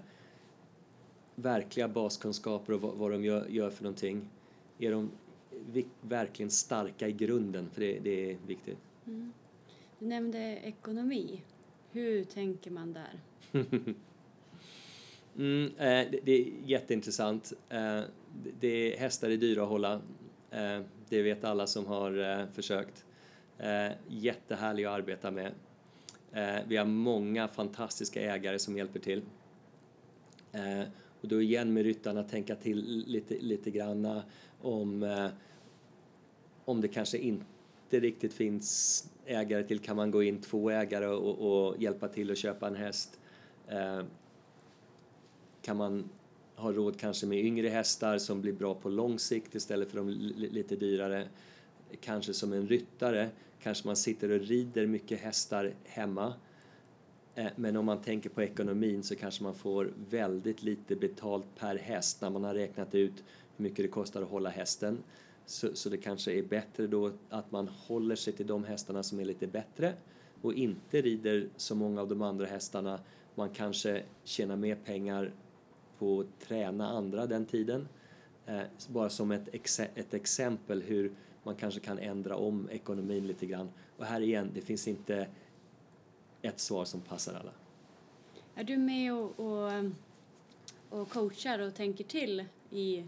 verkliga 1.42 1.88
baskunskaper 1.88 2.72
och 2.72 2.80
vad, 2.80 2.94
vad 2.94 3.10
de 3.10 3.24
gör, 3.24 3.46
gör, 3.48 3.70
för 3.70 3.84
någonting. 3.84 4.28
Är 4.78 4.90
de 4.90 5.10
verkligen 6.00 6.50
starka 6.50 7.08
i 7.08 7.12
grunden? 7.12 7.70
För 7.70 7.80
det, 7.80 7.98
det 7.98 8.30
är 8.30 8.36
viktigt. 8.46 8.78
Mm. 9.06 9.32
Du 9.98 10.06
nämnde 10.06 10.38
ekonomi. 10.62 11.42
Hur 11.92 12.24
tänker 12.24 12.70
man 12.70 12.92
där? 12.92 13.20
mm, 15.36 15.66
eh, 15.76 16.10
det, 16.10 16.20
det, 16.24 16.32
är 16.32 16.52
jätteintressant. 16.64 17.52
Eh, 17.68 18.00
det, 18.60 18.96
hästar 18.98 19.30
är 19.30 19.36
dyra 19.36 19.62
att 19.62 19.68
hålla. 19.68 20.00
Eh, 20.50 20.80
det 21.08 21.22
vet 21.22 21.44
alla 21.44 21.66
som 21.66 21.86
har 21.86 22.40
eh, 22.40 22.46
försökt. 22.52 23.04
Eh, 23.58 23.92
jättehärliga 24.08 24.90
att 24.90 24.98
arbeta 24.98 25.30
med. 25.30 25.52
Eh, 26.32 26.56
vi 26.66 26.76
har 26.76 26.84
många 26.84 27.48
fantastiska 27.48 28.20
ägare 28.20 28.58
som 28.58 28.76
hjälper 28.76 29.00
till. 29.00 29.22
Och 31.20 31.28
då 31.28 31.42
igen 31.42 31.72
med 31.72 31.84
ryttarna 31.84 32.22
tänka 32.22 32.56
till 32.56 33.04
lite, 33.06 33.38
lite 33.38 33.70
granna 33.70 34.16
eh, 34.16 34.22
om, 34.66 35.02
eh, 35.02 35.28
om 36.64 36.80
det 36.80 36.88
kanske 36.88 37.18
inte 37.18 37.44
riktigt 37.90 38.32
finns 38.32 39.04
ägare 39.26 39.62
till 39.62 39.78
kan 39.78 39.96
man 39.96 40.10
gå 40.10 40.22
in 40.22 40.40
två 40.40 40.70
ägare 40.70 41.06
och, 41.06 41.68
och 41.68 41.82
hjälpa 41.82 42.08
till 42.08 42.30
att 42.30 42.38
köpa 42.38 42.66
en 42.66 42.76
häst. 42.76 43.20
Eh, 43.68 44.02
kan 45.62 45.76
man 45.76 46.10
ha 46.54 46.72
råd 46.72 46.98
kanske 47.00 47.26
med 47.26 47.38
yngre 47.38 47.68
hästar 47.68 48.18
som 48.18 48.40
blir 48.40 48.52
bra 48.52 48.74
på 48.74 48.88
lång 48.88 49.18
sikt 49.18 49.54
istället 49.54 49.90
för 49.90 49.96
de 49.96 50.08
lite 50.36 50.76
dyrare. 50.76 51.28
Kanske 52.00 52.34
som 52.34 52.52
en 52.52 52.68
ryttare, 52.68 53.28
kanske 53.62 53.86
man 53.86 53.96
sitter 53.96 54.30
och 54.30 54.40
rider 54.40 54.86
mycket 54.86 55.20
hästar 55.20 55.74
hemma. 55.84 56.34
Eh, 57.38 57.50
men 57.56 57.76
om 57.76 57.84
man 57.84 58.00
tänker 58.00 58.30
på 58.30 58.42
ekonomin 58.42 59.02
så 59.02 59.16
kanske 59.16 59.42
man 59.42 59.54
får 59.54 59.92
väldigt 60.10 60.62
lite 60.62 60.96
betalt 60.96 61.44
per 61.58 61.76
häst 61.76 62.20
när 62.20 62.30
man 62.30 62.44
har 62.44 62.54
räknat 62.54 62.94
ut 62.94 63.24
hur 63.56 63.62
mycket 63.62 63.84
det 63.84 63.88
kostar 63.88 64.22
att 64.22 64.28
hålla 64.28 64.50
hästen. 64.50 64.98
Så, 65.46 65.74
så 65.74 65.88
det 65.88 65.96
kanske 65.96 66.32
är 66.32 66.42
bättre 66.42 66.86
då 66.86 67.12
att 67.28 67.50
man 67.50 67.68
håller 67.68 68.16
sig 68.16 68.32
till 68.32 68.46
de 68.46 68.64
hästarna 68.64 69.02
som 69.02 69.20
är 69.20 69.24
lite 69.24 69.46
bättre 69.46 69.94
och 70.42 70.54
inte 70.54 71.00
rider 71.00 71.48
så 71.56 71.74
många 71.74 72.00
av 72.00 72.08
de 72.08 72.22
andra 72.22 72.46
hästarna. 72.46 73.00
Man 73.34 73.50
kanske 73.50 74.02
tjänar 74.24 74.56
mer 74.56 74.76
pengar 74.76 75.32
på 75.98 76.20
att 76.20 76.40
träna 76.48 76.88
andra 76.88 77.26
den 77.26 77.46
tiden. 77.46 77.88
Eh, 78.46 78.62
bara 78.88 79.08
som 79.08 79.30
ett, 79.30 79.48
ex 79.52 79.80
ett 79.80 80.14
exempel 80.14 80.82
hur 80.82 81.12
man 81.42 81.54
kanske 81.54 81.80
kan 81.80 81.98
ändra 81.98 82.36
om 82.36 82.68
ekonomin 82.70 83.26
lite 83.26 83.46
grann. 83.46 83.68
Och 83.96 84.04
här 84.04 84.20
igen, 84.20 84.50
det 84.54 84.60
finns 84.60 84.88
inte 84.88 85.28
ett 86.42 86.60
svar 86.60 86.84
som 86.84 87.00
passar 87.00 87.34
alla. 87.34 87.52
Är 88.54 88.64
du 88.64 88.76
med 88.76 89.12
och, 89.14 89.40
och, 89.40 89.72
och 90.88 91.10
coachar 91.10 91.58
och 91.58 91.74
tänker 91.74 92.04
till 92.04 92.44
i, 92.70 93.04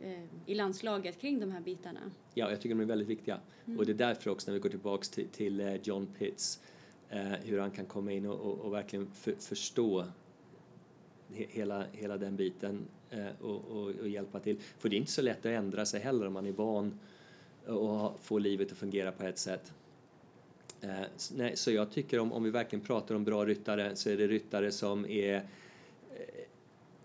eh, 0.00 0.24
i 0.46 0.54
landslaget 0.54 1.20
kring 1.20 1.40
de 1.40 1.50
här 1.50 1.60
bitarna? 1.60 2.00
Ja, 2.34 2.50
jag 2.50 2.60
tycker 2.60 2.74
de 2.74 2.80
är 2.80 2.86
väldigt 2.86 3.08
viktiga. 3.08 3.40
Mm. 3.66 3.78
Och 3.78 3.86
det 3.86 3.92
är 3.92 3.94
därför 3.94 4.30
också 4.30 4.50
när 4.50 4.54
vi 4.54 4.60
går 4.60 4.70
tillbaks 4.70 5.08
till, 5.08 5.28
till 5.28 5.60
eh, 5.60 5.74
John 5.74 6.06
Pitts, 6.18 6.60
eh, 7.10 7.22
hur 7.22 7.58
han 7.58 7.70
kan 7.70 7.86
komma 7.86 8.12
in 8.12 8.26
och, 8.26 8.40
och, 8.40 8.58
och 8.58 8.72
verkligen 8.72 9.10
för, 9.10 9.32
förstå 9.32 10.04
hela, 11.28 11.84
hela 11.92 12.16
den 12.16 12.36
biten 12.36 12.86
eh, 13.10 13.26
och, 13.40 13.64
och, 13.64 13.94
och, 14.00 14.08
hjälpa 14.08 14.40
till. 14.40 14.58
För 14.78 14.88
det 14.88 14.96
är 14.96 14.98
inte 14.98 15.12
så 15.12 15.22
lätt 15.22 15.38
att 15.38 15.44
ändra 15.52 15.86
sig 15.86 16.00
heller 16.00 16.26
om 16.26 16.32
man 16.32 16.46
är 16.46 16.52
van 16.52 16.98
och 17.66 18.20
får 18.20 18.40
livet 18.40 18.72
att 18.72 18.78
fungera 18.78 19.12
på 19.12 19.24
ett 19.24 19.38
sätt. 19.38 19.72
Eh, 20.86 21.06
nej, 21.34 21.56
så 21.56 21.70
jag 21.70 21.90
tycker 21.90 22.18
om, 22.18 22.32
om 22.32 22.42
vi 22.42 22.50
verkligen 22.50 22.84
pratar 22.84 23.14
om 23.14 23.24
bra 23.24 23.44
ryttare 23.44 23.96
så 23.96 24.10
är 24.10 24.16
det 24.16 24.26
ryttare 24.26 24.72
som 24.72 25.06
är 25.06 25.34
eh, 25.34 25.42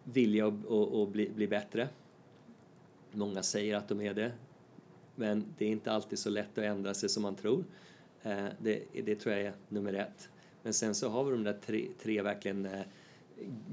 villiga 0.03 0.47
att, 0.47 1.09
bli, 1.09 1.29
bli 1.29 1.47
bättre. 1.47 1.89
Många 3.11 3.43
säger 3.43 3.75
att 3.75 3.87
de 3.87 4.01
är 4.01 4.13
det, 4.13 4.31
men 5.15 5.45
det 5.57 5.65
är 5.65 5.69
inte 5.69 5.91
alltid 5.91 6.19
så 6.19 6.29
lätt 6.29 6.57
att 6.57 6.63
ändra 6.63 6.93
sig 6.93 7.09
som 7.09 7.23
man 7.23 7.35
tror. 7.35 7.63
Eh, 8.23 8.45
det, 8.59 8.83
det 9.05 9.15
tror 9.15 9.35
jag 9.35 9.45
är 9.45 9.53
nummer 9.69 9.93
ett. 9.93 10.29
Men 10.63 10.73
sen 10.73 10.95
så 10.95 11.09
har 11.09 11.23
vi 11.23 11.31
de 11.31 11.43
där 11.43 11.57
tre, 11.65 11.87
tre 12.01 12.21
verkligen 12.21 12.65
eh, 12.65 12.81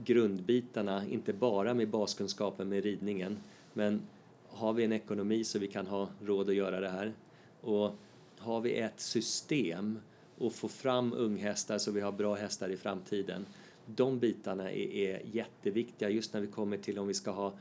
grundbitarna, 0.05 1.07
inte 1.09 1.33
bara 1.33 1.75
med 1.75 1.89
baskunskapen 1.89 2.69
med 2.69 2.85
ridningen, 2.85 3.39
men 3.73 4.03
har 4.49 4.73
vi 4.73 4.85
en 4.85 4.93
ekonomi 4.93 5.45
så 5.45 5.59
vi 5.59 5.67
kan 5.69 5.87
ha 5.87 6.09
råd 6.23 6.49
att 6.49 6.55
göra 6.55 6.81
det 6.81 6.89
här 6.89 7.13
och 7.61 7.95
har 8.39 8.61
vi 8.61 8.79
ett 8.79 9.01
system 9.01 9.99
och 10.39 10.53
få 10.53 10.69
fram 10.69 11.13
unghästar 11.13 11.79
så 11.79 11.91
vi 11.91 12.01
har 12.01 12.13
bra 12.13 12.35
hästar 12.35 12.69
i 12.69 12.77
framtiden. 12.77 13.47
De 13.87 14.19
bitarna 14.19 14.71
är, 14.73 14.93
är 14.93 15.23
jätteviktiga 15.33 16.09
just 16.09 16.33
när 16.33 16.41
vi 16.41 16.47
kommer 16.47 16.77
till 16.77 16.99
om 16.99 17.07
vi 17.07 17.15
ska 17.15 17.31
ha 17.31 17.53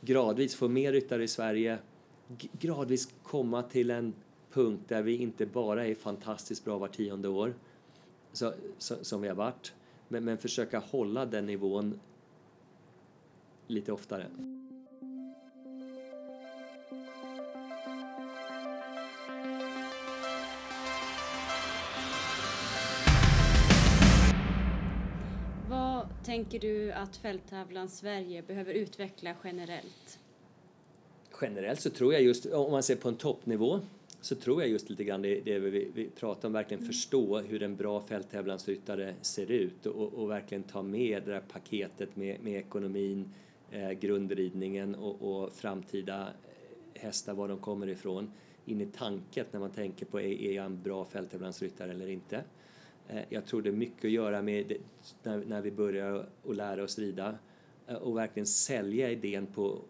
gradvis 0.00 0.54
få 0.54 0.68
mer 0.68 0.92
ryttare 0.92 1.24
i 1.24 1.28
Sverige, 1.28 1.78
gradvis 2.60 3.14
komma 3.22 3.62
till 3.62 3.90
en 3.90 4.14
punkt 4.52 4.82
där 4.88 5.02
vi 5.02 5.16
inte 5.16 5.46
bara 5.46 5.86
är 5.86 5.94
fantastiskt 5.94 6.64
bra 6.64 6.78
var 6.78 6.88
tionde 6.88 7.28
år, 7.28 7.54
så, 8.32 8.52
så, 8.78 8.94
som 9.02 9.20
vi 9.20 9.28
har 9.28 9.34
varit, 9.34 9.72
men, 10.08 10.24
men 10.24 10.38
försöka 10.38 10.78
hålla 10.78 11.26
den 11.26 11.46
nivån 11.46 12.00
lite 13.66 13.92
oftare. 13.92 14.26
Tänker 26.32 26.58
du 26.58 26.92
att 26.92 27.16
fälttävlan 27.16 27.88
Sverige 27.88 28.42
behöver 28.42 28.74
utveckla 28.74 29.34
generellt? 29.44 30.18
Generellt 31.40 31.80
så 31.80 31.90
tror 31.90 32.12
jag 32.12 32.22
just, 32.22 32.46
om 32.46 32.70
man 32.70 32.82
ser 32.82 32.96
på 32.96 33.08
en 33.08 33.16
toppnivå, 33.16 33.80
så 34.20 34.34
tror 34.34 34.62
jag 34.62 34.70
just 34.70 34.90
lite 34.90 35.04
grann 35.04 35.22
det, 35.22 35.40
det 35.40 35.58
vi, 35.58 35.90
vi 35.94 36.10
pratar 36.10 36.48
om, 36.48 36.52
verkligen 36.52 36.78
mm. 36.78 36.92
förstå 36.92 37.38
hur 37.38 37.62
en 37.62 37.76
bra 37.76 38.00
fälttävlansryttare 38.00 39.14
ser 39.20 39.50
ut 39.50 39.86
och, 39.86 40.14
och, 40.14 40.30
verkligen 40.30 40.62
ta 40.62 40.82
med 40.82 41.22
det 41.24 41.30
där 41.30 41.40
paketet 41.40 42.16
med, 42.16 42.36
med 42.42 42.58
ekonomin, 42.58 43.32
eh, 43.70 43.90
grundridningen 43.90 44.94
och, 44.94 45.22
och 45.22 45.52
framtida 45.52 46.28
hästar, 46.94 47.34
var 47.34 47.48
de 47.48 47.58
kommer 47.58 47.86
ifrån, 47.86 48.32
in 48.64 48.80
i 48.80 48.86
tanket 48.86 49.52
när 49.52 49.60
man 49.60 49.70
tänker 49.70 50.06
på 50.06 50.20
är, 50.20 50.42
är 50.42 50.52
jag 50.52 50.64
en 50.64 50.82
bra 50.82 51.04
fälttävlansryttare 51.04 51.90
eller 51.90 52.08
inte. 52.08 52.44
Eh, 53.08 53.22
jag 53.28 53.46
tror 53.46 53.62
det 53.62 53.70
är 53.70 53.72
mycket 53.72 54.04
att 54.04 54.10
göra 54.10 54.42
med 54.42 54.72
när, 55.22 55.44
när 55.44 55.62
vi 55.62 55.70
börjar 55.70 56.26
att 56.48 56.56
lära 56.56 56.82
oss 56.82 56.98
rida 56.98 57.38
eh, 57.86 57.94
och 57.94 58.16
verkligen 58.16 58.46
sälja 58.46 59.10
idén 59.10 59.46
på 59.46 59.82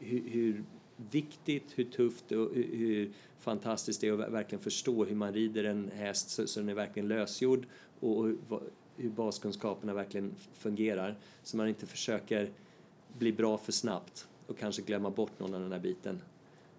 hur, 0.00 0.30
hur 0.30 0.64
viktigt, 1.10 1.64
hur 1.74 1.84
tufft 1.84 2.32
och 2.32 2.54
hur 2.54 3.12
fantastiskt 3.38 4.00
det 4.00 4.08
är 4.08 4.12
att 4.22 4.32
verkligen 4.32 4.62
förstå 4.62 5.04
hur 5.04 5.16
man 5.16 5.32
rider 5.32 5.64
en 5.64 5.90
häst 5.94 6.30
så, 6.30 6.46
så 6.46 6.60
den 6.60 6.68
är 6.68 6.74
verkligen 6.74 7.08
lösgjord 7.08 7.66
och 8.00 8.24
hur, 8.24 8.38
hur 8.96 9.10
baskunskaperna 9.10 9.94
verkligen 9.94 10.34
fungerar. 10.54 11.18
Så 11.42 11.56
man 11.56 11.68
inte 11.68 11.86
försöker 11.86 12.50
bli 13.18 13.32
bra 13.32 13.58
för 13.58 13.72
snabbt 13.72 14.28
och 14.46 14.58
kanske 14.58 14.82
glömma 14.82 15.10
bort 15.10 15.38
någon 15.38 15.54
av 15.54 15.60
den 15.60 15.72
här 15.72 15.78
biten. 15.78 16.20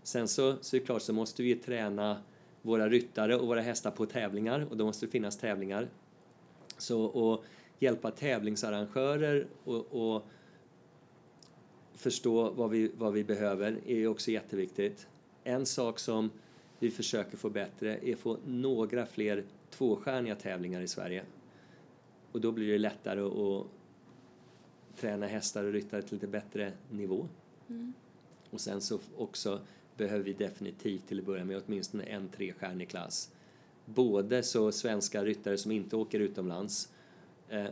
Sen 0.03 0.27
så, 0.27 0.55
så 0.61 0.75
är 0.75 0.79
det 0.79 0.85
klart 0.85 1.01
så 1.01 1.13
måste 1.13 1.43
vi 1.43 1.55
träna 1.55 2.21
våra 2.67 2.89
ryttare 2.89 3.35
och 3.35 3.47
våra 3.47 3.61
hästar 3.61 3.91
på 3.91 4.05
tävlingar 4.05 4.67
och 4.69 4.77
då 4.77 4.85
måste 4.85 5.05
det 5.05 5.11
finnas 5.11 5.37
tävlingar. 5.37 5.87
Så 6.77 7.33
att 7.33 7.41
hjälpa 7.79 8.11
tävlingsarrangörer 8.11 9.47
och, 9.63 10.15
och 10.15 10.23
förstå 11.93 12.49
vad 12.49 12.69
vi, 12.69 12.91
vad 12.97 13.13
vi 13.13 13.23
behöver 13.23 13.79
är 13.85 14.07
också 14.07 14.31
jätteviktigt. 14.31 15.07
En 15.43 15.65
sak 15.65 15.99
som 15.99 16.31
vi 16.79 16.91
försöker 16.91 17.37
få 17.37 17.49
bättre 17.49 17.97
är 17.97 18.13
att 18.13 18.19
få 18.19 18.37
några 18.45 19.05
fler 19.05 19.43
tvåstjärniga 19.69 20.35
tävlingar 20.35 20.81
i 20.81 20.87
Sverige. 20.87 21.23
Och 22.31 22.41
då 22.41 22.51
blir 22.51 22.71
det 22.71 22.77
lättare 22.77 23.21
att 23.21 23.65
träna 24.99 25.27
hästar 25.27 25.63
och 25.63 25.73
ryttare 25.73 26.01
till 26.01 26.13
lite 26.13 26.27
bättre 26.27 26.71
nivå. 26.89 27.27
Mm. 27.69 27.93
Och 28.49 28.61
sen 28.61 28.81
så 28.81 28.99
också 29.17 29.61
behöver 29.97 30.23
vi 30.23 30.33
definitivt 30.33 31.07
till 31.07 31.19
att 31.19 31.25
börja 31.25 31.45
med 31.45 31.61
åtminstone 31.65 32.03
en 32.03 32.29
trestjärnig 32.29 32.89
klass. 32.89 33.31
Både 33.85 34.43
så 34.43 34.71
svenska 34.71 35.23
ryttare 35.23 35.57
som 35.57 35.71
inte 35.71 35.95
åker 35.95 36.19
utomlands 36.19 36.91
eh, 37.49 37.67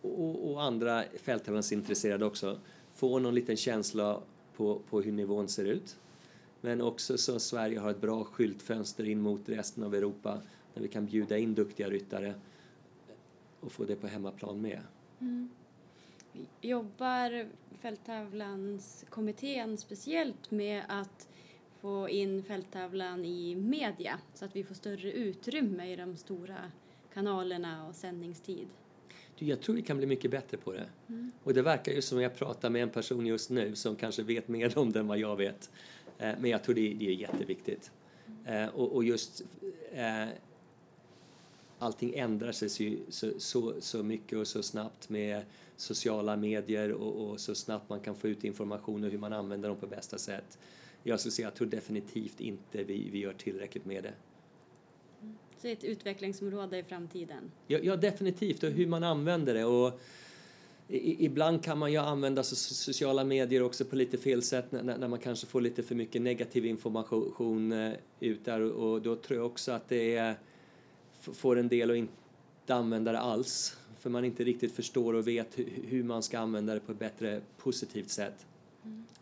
och, 0.00 0.50
och, 0.50 0.62
andra 0.62 1.04
fälttävlansintresserade 1.22 2.24
också 2.24 2.58
får 2.94 3.20
någon 3.20 3.34
liten 3.34 3.56
känsla 3.56 4.20
på, 4.56 4.80
på 4.90 5.00
hur 5.00 5.12
nivån 5.12 5.48
ser 5.48 5.64
ut. 5.64 5.96
Men 6.60 6.80
också 6.80 7.18
så 7.18 7.40
Sverige 7.40 7.78
har 7.78 7.90
ett 7.90 8.00
bra 8.00 8.24
skyltfönster 8.24 9.04
in 9.08 9.20
mot 9.20 9.48
resten 9.48 9.84
av 9.84 9.94
Europa 9.94 10.40
där 10.74 10.82
vi 10.82 10.88
kan 10.88 11.06
bjuda 11.06 11.38
in 11.38 11.54
duktiga 11.54 11.90
ryttare 11.90 12.34
och 13.60 13.72
få 13.72 13.84
det 13.84 13.96
på 13.96 14.06
hemmaplan 14.06 14.60
med. 14.60 14.80
Mm. 15.20 15.50
Jobbar 16.60 17.46
fälttävlanskommittén 17.80 19.78
speciellt 19.78 20.50
med 20.50 20.82
att 20.88 21.28
få 21.84 22.08
in 22.08 22.42
fälttävlan 22.42 23.24
i 23.24 23.54
media 23.54 24.18
så 24.34 24.44
att 24.44 24.56
vi 24.56 24.64
får 24.64 24.74
större 24.74 25.12
utrymme 25.12 25.92
i 25.92 25.96
de 25.96 26.16
stora 26.16 26.56
kanalerna 27.14 27.88
och 27.88 27.94
sändningstid. 27.94 28.66
Du, 29.38 29.46
jag 29.46 29.60
tror 29.60 29.74
vi 29.74 29.82
kan 29.82 29.96
bli 29.96 30.06
mycket 30.06 30.30
bättre 30.30 30.56
på 30.56 30.72
det. 30.72 30.88
Mm. 31.08 31.32
Och 31.42 31.54
det 31.54 31.62
verkar 31.62 31.92
ju 31.92 32.02
som 32.02 32.20
jag 32.20 32.36
pratar 32.36 32.70
med 32.70 32.82
en 32.82 32.90
person 32.90 33.26
just 33.26 33.50
nu 33.50 33.74
som 33.74 33.96
kanske 33.96 34.22
vet 34.22 34.48
mer 34.48 34.78
om 34.78 34.92
det 34.92 35.00
än 35.00 35.06
vad 35.06 35.18
jag 35.18 35.36
vet. 35.36 35.70
Eh, 36.18 36.32
men 36.38 36.50
jag 36.50 36.64
tror 36.64 36.74
det, 36.74 36.80
är 36.80 37.10
jätteviktigt. 37.10 37.90
Mm. 38.46 38.70
och, 38.70 38.92
och, 38.92 39.04
just 39.04 39.42
eh, 39.92 40.28
allting 41.78 42.14
ändrar 42.14 42.52
sig 42.52 42.68
så, 42.68 42.94
så, 43.08 43.30
så, 43.38 43.74
så, 43.80 44.02
mycket 44.02 44.38
och 44.38 44.46
så 44.46 44.62
snabbt 44.62 45.08
med 45.08 45.42
sociala 45.76 46.36
medier 46.36 46.92
och, 46.92 47.30
och, 47.30 47.40
så 47.40 47.54
snabbt 47.54 47.88
man 47.88 48.00
kan 48.00 48.16
få 48.16 48.28
ut 48.28 48.44
information 48.44 49.04
och 49.04 49.10
hur 49.10 49.18
man 49.18 49.32
använder 49.32 49.68
dem 49.68 49.78
på 49.78 49.86
bästa 49.86 50.18
sätt 50.18 50.58
jag 51.04 51.20
skulle 51.20 51.32
säga, 51.32 51.46
jag 51.46 51.54
tror 51.54 51.68
definitivt 51.68 52.40
inte 52.40 52.84
vi, 52.84 53.10
vi 53.10 53.18
gör 53.18 53.32
tillräckligt 53.32 53.84
med 53.84 54.02
det. 54.02 54.14
Så 55.56 55.62
det 55.62 55.68
är 55.68 55.72
ett 55.72 55.84
utvecklingsområde 55.84 56.78
i 56.78 56.82
framtiden? 56.82 57.50
Ja, 57.66 57.78
ja 57.82 57.96
definitivt, 57.96 58.62
och 58.62 58.70
hur 58.70 58.86
man 58.86 59.04
använder 59.04 59.54
det. 59.54 59.64
Och 59.64 60.00
i, 60.88 61.24
ibland 61.24 61.64
kan 61.64 61.78
man 61.78 61.92
ju 61.92 61.98
använda 61.98 62.42
sociala 62.42 63.24
medier 63.24 63.62
också 63.62 63.84
på 63.84 63.96
lite 63.96 64.18
fel 64.18 64.42
sätt 64.42 64.72
när, 64.72 64.82
när 64.82 65.08
man 65.08 65.18
kanske 65.18 65.46
får 65.46 65.60
lite 65.60 65.82
för 65.82 65.94
mycket 65.94 66.22
negativ 66.22 66.66
information 66.66 67.72
eh, 67.72 67.92
ut 68.20 68.44
där 68.44 68.60
och 68.60 69.02
då 69.02 69.16
tror 69.16 69.38
jag 69.38 69.46
också 69.46 69.72
att 69.72 69.88
det 69.88 70.16
är, 70.16 70.34
får 71.20 71.58
en 71.58 71.68
del 71.68 71.90
att 71.90 71.96
in, 71.96 72.08
inte 72.60 72.74
använda 72.74 73.12
det 73.12 73.18
alls 73.18 73.76
för 73.98 74.10
man 74.10 74.24
inte 74.24 74.44
riktigt 74.44 74.72
förstår 74.72 75.14
och 75.14 75.26
vet 75.26 75.58
hur 75.86 76.02
man 76.02 76.22
ska 76.22 76.38
använda 76.38 76.74
det 76.74 76.80
på 76.80 76.92
ett 76.92 76.98
bättre 76.98 77.40
positivt 77.58 78.10
sätt. 78.10 78.46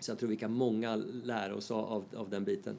Så 0.03 0.11
jag 0.11 0.19
tror 0.19 0.29
vi 0.29 0.37
kan 0.37 0.53
många 0.53 0.97
lära 1.25 1.55
oss 1.55 1.71
av, 1.71 2.05
av 2.17 2.31
den 2.31 2.45
biten. 2.45 2.77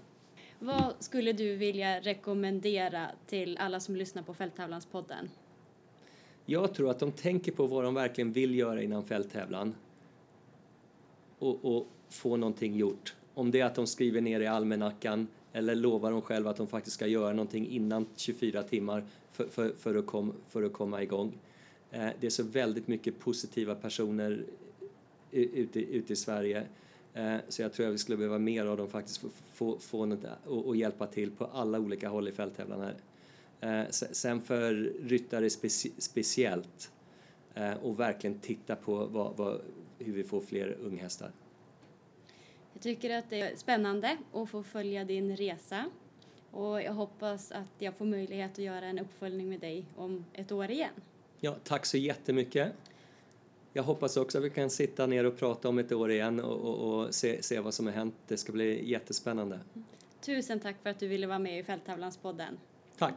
Vad 0.60 0.94
skulle 1.00 1.34
du 1.34 1.56
vilja 1.56 2.00
rekommendera 2.00 3.08
till 3.28 3.58
alla 3.58 3.80
som 3.80 3.96
lyssnar 3.96 4.24
på 4.24 4.34
Fälttävlanspodden? 4.34 5.30
Jag 6.46 6.74
tror 6.74 6.90
att 6.90 7.00
de 7.00 7.12
tänker 7.12 7.52
på 7.52 7.68
vad 7.68 7.84
de 7.84 7.94
verkligen 7.94 8.34
vill 8.34 8.56
göra 8.56 8.82
innan 8.82 9.06
fälttävlan 9.06 9.76
och, 11.40 11.78
och 11.78 11.88
få 12.10 12.38
någonting 12.38 12.76
gjort. 12.76 13.16
Om 13.34 13.52
det 13.52 13.60
är 13.60 13.66
att 13.66 13.76
de 13.76 13.88
skriver 13.88 14.22
ner 14.22 14.40
i 14.40 14.48
almanackan 14.48 15.28
eller 15.54 15.76
lovar 15.76 16.12
de 16.12 16.22
själva 16.22 16.50
att 16.50 16.58
de 16.58 16.68
faktiskt 16.68 16.96
ska 16.96 17.08
göra 17.08 17.34
någonting 17.34 17.68
innan 17.68 18.06
24 18.16 18.64
timmar 18.64 19.04
för, 19.32 19.48
för, 19.48 19.74
för, 19.80 19.96
att, 19.96 20.06
kom, 20.06 20.34
för 20.50 20.64
att 20.64 20.74
komma 20.74 21.04
igång. 21.04 21.38
Eh, 21.92 22.10
det 22.20 22.28
är 22.28 22.32
så 22.32 22.44
väldigt 22.44 22.88
mycket 22.88 23.20
positiva 23.20 23.76
personer 23.76 24.44
ute, 25.32 25.80
ute 25.80 26.14
i 26.14 26.16
Sverige 26.16 26.68
så 27.48 27.62
jag 27.62 27.74
tror 27.74 27.88
att 27.88 27.94
vi 27.94 27.98
skulle 27.98 28.18
behöva 28.18 28.40
mer 28.40 28.66
av 28.66 28.78
dem 28.78 28.88
faktiskt 28.88 29.18
få, 29.18 29.30
få, 29.54 29.80
få 29.80 30.06
något 30.06 30.26
och, 30.46 30.76
hjälpa 30.76 31.08
till 31.08 31.32
på 31.32 31.46
alla 31.46 31.80
olika 31.80 32.10
håll 32.10 32.28
i 32.28 32.32
fälttävlan 32.32 32.82
här. 32.82 32.96
Eh, 33.82 33.90
sen 33.90 34.42
för 34.42 34.74
ryttare 35.04 35.50
speci 35.50 35.92
speciellt 35.98 36.92
och 37.82 38.00
verkligen 38.00 38.40
titta 38.40 38.76
på 38.76 39.06
vad, 39.06 39.38
vad, 39.38 39.62
hur 40.00 40.14
vi 40.14 40.24
får 40.24 40.42
fler 40.42 40.78
unghästar. 40.82 41.32
Jag 42.74 42.82
tycker 42.82 43.18
att 43.18 43.30
det 43.30 43.42
är 43.42 43.56
spännande 43.56 44.18
att 44.34 44.50
få 44.50 44.64
följa 44.64 45.04
din 45.04 45.38
resa 45.38 45.86
och 46.52 46.82
jag 46.82 46.94
hoppas 46.94 47.52
att 47.52 47.70
jag 47.80 47.96
får 47.96 48.06
möjlighet 48.06 48.52
att 48.52 48.58
göra 48.58 48.86
en 48.86 49.00
uppföljning 49.00 49.50
med 49.50 49.60
dig 49.60 49.86
om 49.96 50.26
ett 50.34 50.52
år 50.52 50.72
igen. 50.72 50.94
Ja, 51.40 51.56
tack 51.64 51.86
så 51.86 51.98
jättemycket. 51.98 52.74
Jag 53.76 53.84
hoppas 53.84 54.18
också 54.18 54.38
att 54.38 54.44
vi 54.44 54.50
kan 54.50 54.70
sitta 54.70 55.08
ner 55.08 55.24
och 55.24 55.38
prata 55.38 55.70
om 55.70 55.80
ett 55.80 55.92
år 55.92 56.12
igen 56.12 56.40
och, 56.40 56.60
och, 56.60 57.00
och 57.00 57.16
se, 57.16 57.44
se 57.44 57.60
vad 57.60 57.74
som 57.74 57.86
har 57.86 57.94
hänt. 57.94 58.16
Det 58.28 58.38
ska 58.38 58.52
bli 58.52 58.90
jättespännande. 58.90 59.60
Tusen 60.22 60.60
tack 60.60 60.76
för 60.84 60.90
att 60.90 61.00
du 61.00 61.08
ville 61.08 61.28
vara 61.28 61.40
med 61.40 61.60
i 61.60 61.64
Fälttävlanspodden. 61.64 62.58
Tack. 62.98 63.16